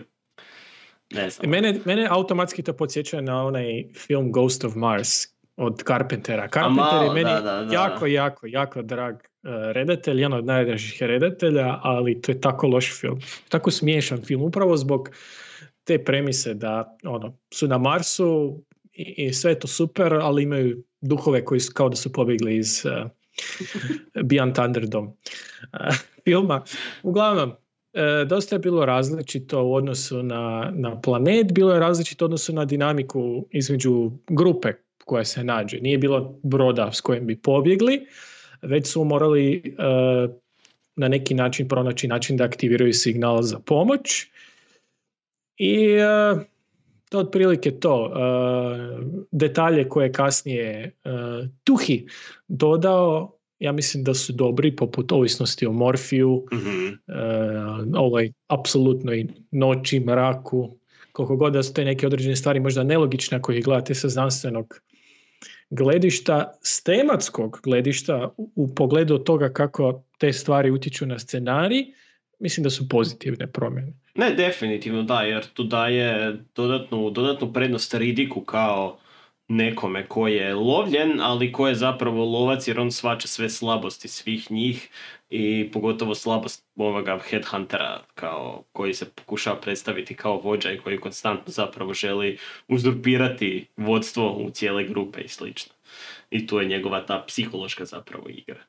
[1.14, 1.50] ne znam.
[1.50, 6.48] Mene, mene automatski to podsjeća na onaj film Ghost of Mars od Carpentera.
[6.48, 7.74] Carpenter malo, je meni da, da, da.
[7.74, 9.22] jako, jako, jako drag uh,
[9.72, 13.20] redatelj, jedan od najdražih redatelja, ali to je tako loš film.
[13.50, 15.10] Tako smiješan film, upravo zbog
[15.84, 18.62] te premise da ono, su na Marsu
[18.94, 22.58] i, i sve je to super, ali imaju duhove koji su kao da su pobjegli
[22.58, 23.10] iz uh,
[24.30, 26.64] Beyond Thunderdome uh, filma.
[27.04, 27.54] Uglavnom,
[27.94, 32.54] E, dosta je bilo različito u odnosu na, na planet, bilo je različito u odnosu
[32.54, 34.74] na dinamiku između grupe
[35.06, 35.80] koja se nađe.
[35.80, 38.06] Nije bilo broda s kojim bi pobjegli,
[38.62, 39.72] već su morali e,
[40.96, 44.28] na neki način pronaći način da aktiviraju signal za pomoć.
[45.58, 46.36] I e,
[47.10, 48.06] to otprilike to.
[48.06, 48.20] E,
[49.32, 50.92] detalje koje je kasnije e,
[51.64, 52.08] Tuhi
[52.48, 56.88] dodao, ja mislim da su dobri, poput ovisnosti o morfiju, Mhm.
[56.88, 57.14] e,
[57.96, 60.78] ovoj apsolutnoj noći, mraku,
[61.12, 64.82] koliko god da su te neke određene stvari možda nelogične ako ih gledate sa znanstvenog
[65.70, 71.86] gledišta, s tematskog gledišta u, u pogledu toga kako te stvari utječu na scenarij,
[72.40, 73.94] mislim da su pozitivne promjene.
[74.16, 79.00] Ne, definitivno da, jer tu daje dodatnu, dodatnu prednost Ridiku kao
[79.50, 84.52] nekome ko je lovljen, ali ko je zapravo lovac jer on svača sve slabosti svih
[84.52, 84.90] njih
[85.30, 91.52] i pogotovo slabost ovoga headhuntera kao koji se pokušava predstaviti kao vođa i koji konstantno
[91.52, 92.38] zapravo želi
[92.68, 95.74] uzurpirati vodstvo u cijele grupe i slično.
[96.32, 98.60] I tu je njegova ta psihološka zapravo igra.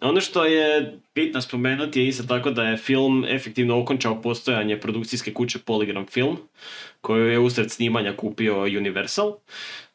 [0.00, 5.32] Ono što je bitno spomenuti je isto tako da je film efektivno okončao postojanje produkcijske
[5.34, 6.38] kuće Polygram Film,
[7.00, 9.32] koju je usred snimanja kupio Universal.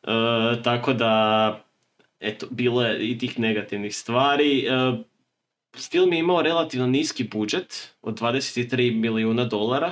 [0.05, 1.63] E, tako da,
[2.19, 4.67] eto, bilo je i tih negativnih stvari.
[4.67, 4.71] E,
[5.91, 9.91] film je imao relativno niski budžet od 23 milijuna dolara,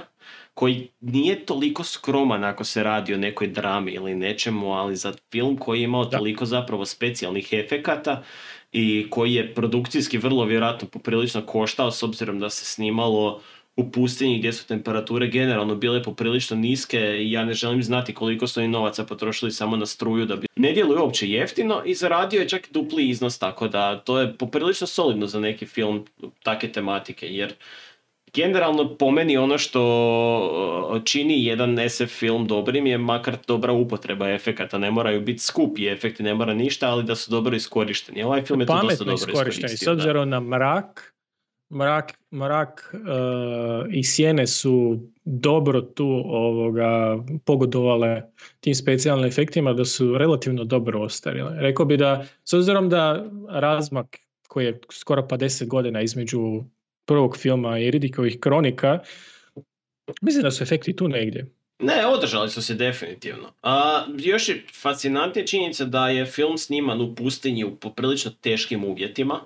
[0.54, 5.58] koji nije toliko skroman ako se radi o nekoj drami ili nečemu, ali za film
[5.58, 6.18] koji je imao Da.
[6.18, 8.24] toliko zapravo specijalnih efekata
[8.72, 13.42] i koji je produkcijski vrlo vjerojatno poprilično koštao s obzirom da se snimalo
[13.76, 18.48] u pustinji gdje su temperature generalno bile poprilično niske i ja ne želim znati koliko
[18.48, 20.48] su oni novaca potrošili samo na struju da bi...
[20.56, 24.88] Ne djeluje uopće jeftino i zaradio je čak dupli iznos, tako da to je poprilično
[24.88, 26.06] solidno za neki film
[26.44, 27.54] takve tematike, jer
[28.34, 34.78] generalno po meni ono što čini jedan SF film dobrim je makar dobra upotreba efekata,
[34.78, 38.24] ne moraju biti skupi efekti, ne mora ništa, ali da su dobro iskorišteni.
[38.24, 39.70] Ovaj film je to dosta dobro iskorišteni.
[39.70, 39.86] S iskoristio.
[39.86, 39.92] da.
[39.94, 41.14] obzirom na mrak,
[41.74, 42.98] mrak, mrak e,
[43.92, 48.22] i sjene su dobro tu ovoga pogodovale
[48.60, 51.62] tim specijalnim efektima da su relativno dobro ostarile.
[51.62, 54.18] Rekao bi da, s obzirom da razmak
[54.48, 56.40] koji je skoro pa 10 godina između
[57.06, 59.00] prvog filma i Ridikovih kronika,
[60.22, 61.52] mislim da su efekti tu negdje.
[61.80, 63.54] Ne, održali su se definitivno.
[63.62, 69.40] A, još je fascinantnija činjenica da je film sniman u pustinji u poprilično teškim uvjetima.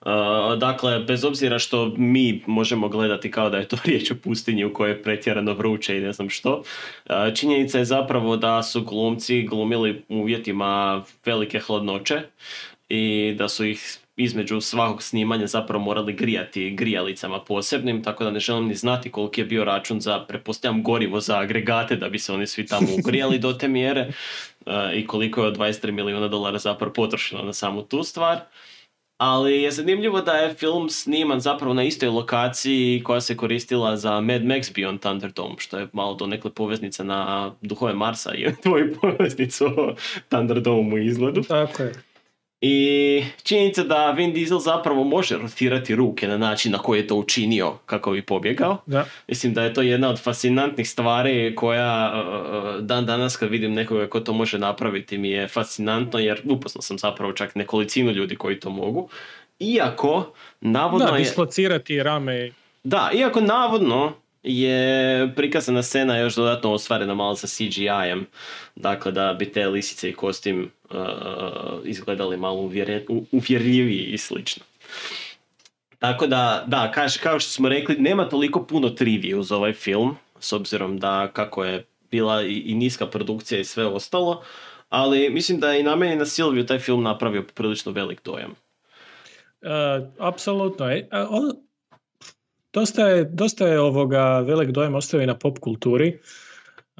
[0.00, 4.64] A, dakle, bez obzira što mi možemo gledati kao da je to riječ o pustinji
[4.64, 6.62] u kojoj je pretjerano vruće i ne znam što,
[7.06, 12.22] a, činjenica je zapravo da su glumci glumili u uvjetima velike hladnoće
[12.88, 18.40] i da su ih između svakog snimanja zapravo morali grijati grijalicama posebnim, tako da ne
[18.40, 22.32] želim ni znati koliki je bio račun za, pretpostavljam, gorivo za agregate da bi se
[22.32, 24.12] oni svi tamo ugrijali do te mjere e,
[24.94, 28.40] i koliko je od 23 milijuna dolara zapravo potrošeno na samu tu stvar.
[29.20, 34.20] Ali je zanimljivo da je film sniman zapravo na istoj lokaciji koja se koristila za
[34.20, 39.66] Mad Max Beyond Thunderdome, što je malo donekle poveznica na Duhove Marsa i tvoju poveznicu
[39.66, 39.94] o
[40.28, 41.42] Thunderdome u izgledu.
[41.42, 42.09] Tako je.
[42.60, 47.16] I činjenica da Vin Diesel zapravo može rotirati ruke na način na koji je to
[47.16, 48.76] učinio kako bi pobjegao.
[48.86, 49.04] Da.
[49.28, 54.06] Mislim da je to jedna od fascinantnih stvari koja uh, dan danas kad vidim nekoga
[54.06, 58.60] ko to može napraviti mi je fascinantno jer upoznao sam zapravo čak nekolicinu ljudi koji
[58.60, 59.08] to mogu.
[59.60, 61.18] Iako, navodno Da, je...
[61.18, 62.52] dislocirati rame.
[62.84, 64.12] Da, iako navodno
[64.42, 68.26] je prikazana scena još dodatno ostvarena malo sa CGI-em.
[68.74, 70.96] Dakle, da bi te lisice i kostim uh,
[71.84, 74.64] izgledali malo uvjere- u- uvjerljiviji i slično.
[75.98, 80.16] Tako da, da, kaž, kao što smo rekli, nema toliko puno trivije uz ovaj film,
[80.40, 84.42] s obzirom da kako je bila i, i niska produkcija i sve ostalo,
[84.88, 88.50] ali mislim da je i na meni na Silviju taj film napravio prilično velik dojam.
[88.50, 90.86] Uh, apsolutno.
[91.30, 91.52] On,
[92.72, 96.18] dosta, je, dosta je ovoga velik dojem ostavio na pop kulturi.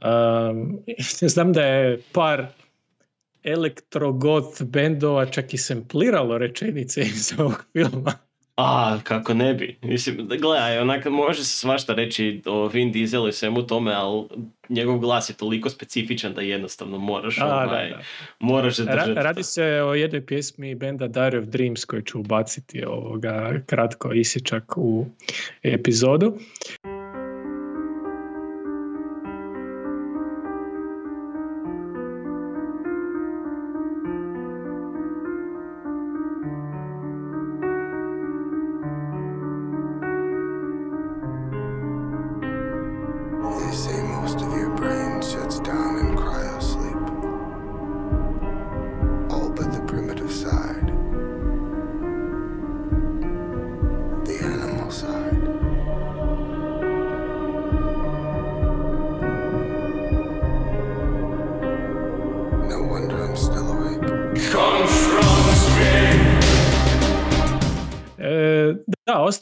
[0.02, 0.78] Um,
[1.34, 2.46] znam da je par
[3.44, 8.29] elektrogoth bendova čak i sempliralo rečenice iz ovog filma.
[8.60, 9.76] A, kako ne bi.
[9.82, 14.24] Mislim, da, gledaj, onak, može se svašta reći o Vin Dieselu i svemu tome, ali
[14.68, 18.00] njegov glas je toliko specifičan da jednostavno moraš, A, da, ovaj, da.
[18.40, 19.14] moraš Ra- zadržati.
[19.14, 24.76] radi se o jednoj pjesmi benda Diary of Dreams koju ću ubaciti ovoga kratko isječak
[24.76, 25.06] u
[25.62, 26.38] epizodu.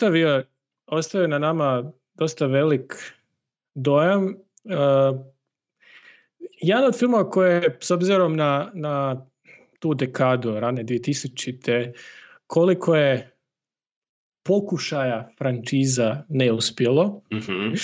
[0.09, 0.44] Ostavio,
[0.86, 2.94] ostavio na nama dosta velik
[3.74, 4.28] dojam.
[4.28, 4.34] E,
[6.61, 9.26] jedan od filmova koje, s obzirom na, na
[9.78, 11.92] tu dekadu, rane 2000-te,
[12.46, 13.30] koliko je
[14.42, 17.22] pokušaja frančiza neuspjelo.
[17.32, 17.74] Mhm.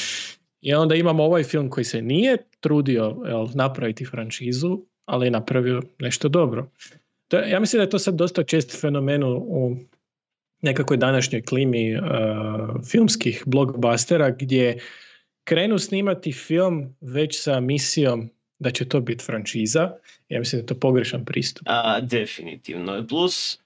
[0.61, 5.83] I onda imamo ovaj film koji se nije trudio jel, napraviti franšizu, ali je napravio
[5.99, 6.71] nešto dobro.
[7.29, 9.77] To, ja mislim da je to sad dosta čest fenomen u
[10.65, 12.03] nekakvoj današnjoj klimi uh,
[12.91, 14.79] filmskih blockbustera gdje
[15.45, 19.91] krenu snimati film već sa misijom da će to biti franšiza.
[20.29, 21.67] Ja mislim da je to pogrešan pristup.
[21.67, 23.07] A, definitivno.
[23.09, 23.59] Plus,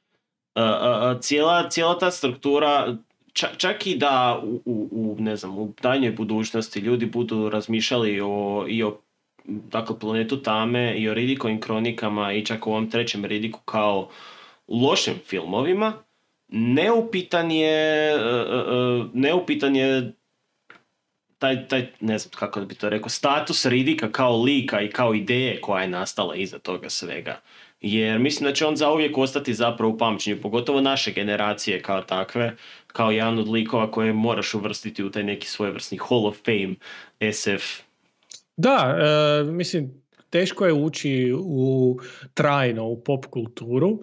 [0.55, 2.97] a, a, a, cijela, cijela ta struktura,
[3.33, 8.21] ča- čak i da u, u, u, ne znam, u daljnjoj budućnosti ljudi budu razmišljali
[8.21, 9.01] o, i o
[9.45, 14.09] dakle, planetu Tame i o Ridikovim kronikama i čak u ovom trećem Ridiku kao
[14.69, 15.93] lošim filmovima,
[16.49, 20.13] neupitan je, e, e, e, neupitan je
[21.39, 25.61] taj, taj, ne znam kako bi to rekao, status Ridika kao lika i kao ideje
[25.61, 27.41] koja je nastala iza toga svega.
[27.81, 32.57] Jer mislim da će on zauvijek ostati zapravo u pamćenju, pogotovo naše generacije kao takve,
[32.87, 36.75] kao jedan od likova koje moraš uvrstiti u taj neki svojevrsni Hall of Fame
[37.33, 37.83] SF.
[38.57, 41.99] Da, e, mislim, teško je ući u
[42.35, 43.99] trajno u pop kulturu,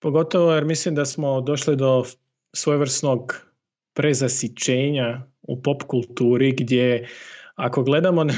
[0.00, 2.04] pogotovo jer mislim da smo došli do
[2.52, 3.46] svojevrsnog
[3.94, 7.08] prezasićenja u pop kulturi gdje
[7.54, 8.34] ako gledamo na,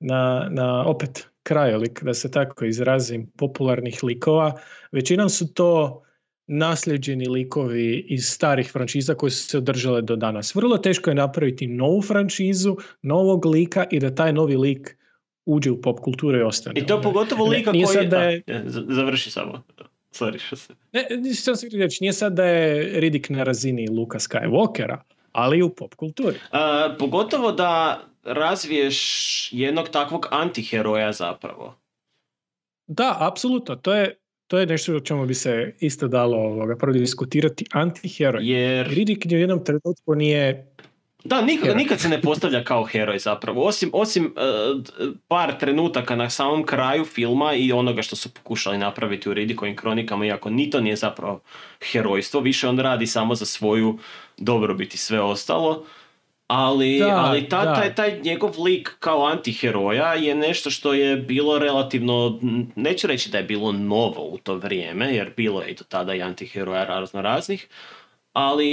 [0.00, 4.60] na, na opet krajolik, da se tako izrazim, popularnih likova,
[4.92, 6.02] većinom su to
[6.46, 10.54] nasljeđeni likovi iz starih franšiza koji su se održale do danas.
[10.54, 14.96] Vrlo teško je napraviti novu franšizu, novog lika i da taj novi lik
[15.46, 16.80] uđe u pop kulturu i ostane.
[16.80, 18.08] I to pogotovo lika koji sad je...
[18.08, 19.62] da je- z- završi samo.
[20.12, 20.74] Sorry što se...
[20.92, 24.96] Ne, nisam se reći, nije sad da je Riddick na razini Luka Skywalkera,
[25.32, 26.36] ali u pop kulturi.
[26.50, 28.98] A, pogotovo da razviješ
[29.52, 31.74] jednog takvog antiheroja zapravo.
[32.86, 36.92] Da, apsolutno, to je, to je nešto o čemu bi se isto dalo ovoga, prvo
[36.92, 38.50] diskutirati antiheroj.
[38.50, 38.88] Jer...
[38.88, 40.74] Riddick ni u jednom trenutku nije
[41.24, 44.34] Da, nikad, nikad se ne postavlja kao heroj zapravo, osim, osim
[44.76, 44.90] d-
[45.28, 50.26] par trenutaka na samom kraju filma i onoga što su pokušali napraviti u Riddikovim kronikama,
[50.26, 51.40] iako ni to nije zapravo
[51.92, 53.98] herojstvo, više on radi samo za svoju
[54.38, 55.84] dobrobit i sve ostalo.
[56.46, 57.74] Ali, Da, ali ta, da.
[57.74, 62.38] taj, taj njegov lik kao antiheroja je nešto što je bilo relativno,
[62.76, 66.14] neću reći da je bilo novo u to vrijeme, jer bilo je i do tada
[66.14, 67.68] i antiheroja razno raznih,
[68.32, 68.68] ali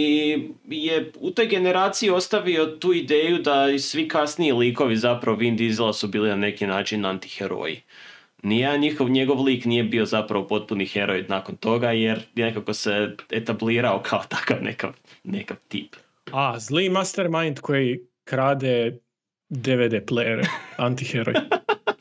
[0.65, 5.93] je u toj generaciji ostavio tu ideju da i svi kasniji likovi zapravo Vin Diesela
[5.93, 7.81] su bili na neki način antiheroji.
[8.43, 14.01] Nijedan njihov, njegov lik nije bio zapravo potpuni heroj nakon toga jer nekako se etablirao
[14.03, 14.91] kao takav nekav,
[15.23, 15.95] nekav tip.
[16.31, 18.99] A, zli mastermind koji krade
[19.49, 20.47] DVD playere,
[20.77, 21.33] antiheroj.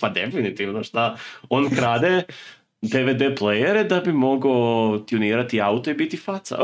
[0.01, 1.17] Pa definitivno šta,
[1.49, 2.23] on krade
[2.83, 6.59] DVD playere da bi mogao tunirati auto i biti faca.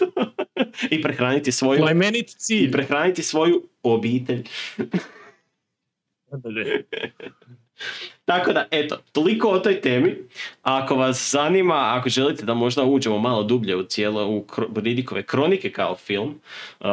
[0.90, 4.42] I prehraniti svoju Plemenit i prehraniti svoju obitelj.
[8.24, 10.16] Tako da, eto, toliko o toj temi.
[10.62, 15.72] Ako vas zanima, ako želite da možda uđemo malo dublje u cijelo, u Ridikove kronike
[15.72, 16.40] kao film,
[16.80, 16.86] uh,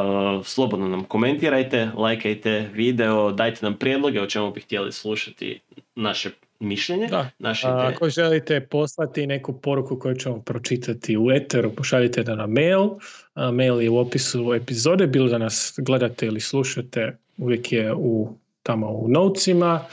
[0.46, 5.60] slobodno nam komentirajte, lajkajte video, dajte nam prijedloge o čemu bi htjeli slušati
[5.96, 6.30] naše
[6.60, 7.30] mišljenje, Da.
[7.40, 7.92] naše A.
[7.94, 12.90] Ako želite poslati neku poruku koju ćemo pročitati u eteru, pošaljite da na mail.
[13.34, 18.38] A, mail je u opisu epizode, bilo da nas gledate ili slušate, uvijek je u,
[18.64, 19.86] tamo u notesima.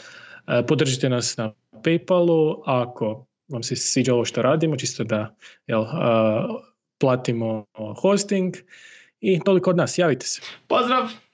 [0.45, 1.53] A, Podržite nas na
[1.83, 5.35] Paypalu, ako vam se sviđa ovo što radimo, čisto da
[5.67, 6.61] jel, a,
[6.99, 7.65] platimo
[8.03, 8.55] hosting.
[9.21, 10.41] I toliko od nas, javite se.
[10.67, 11.26] Pozdrav!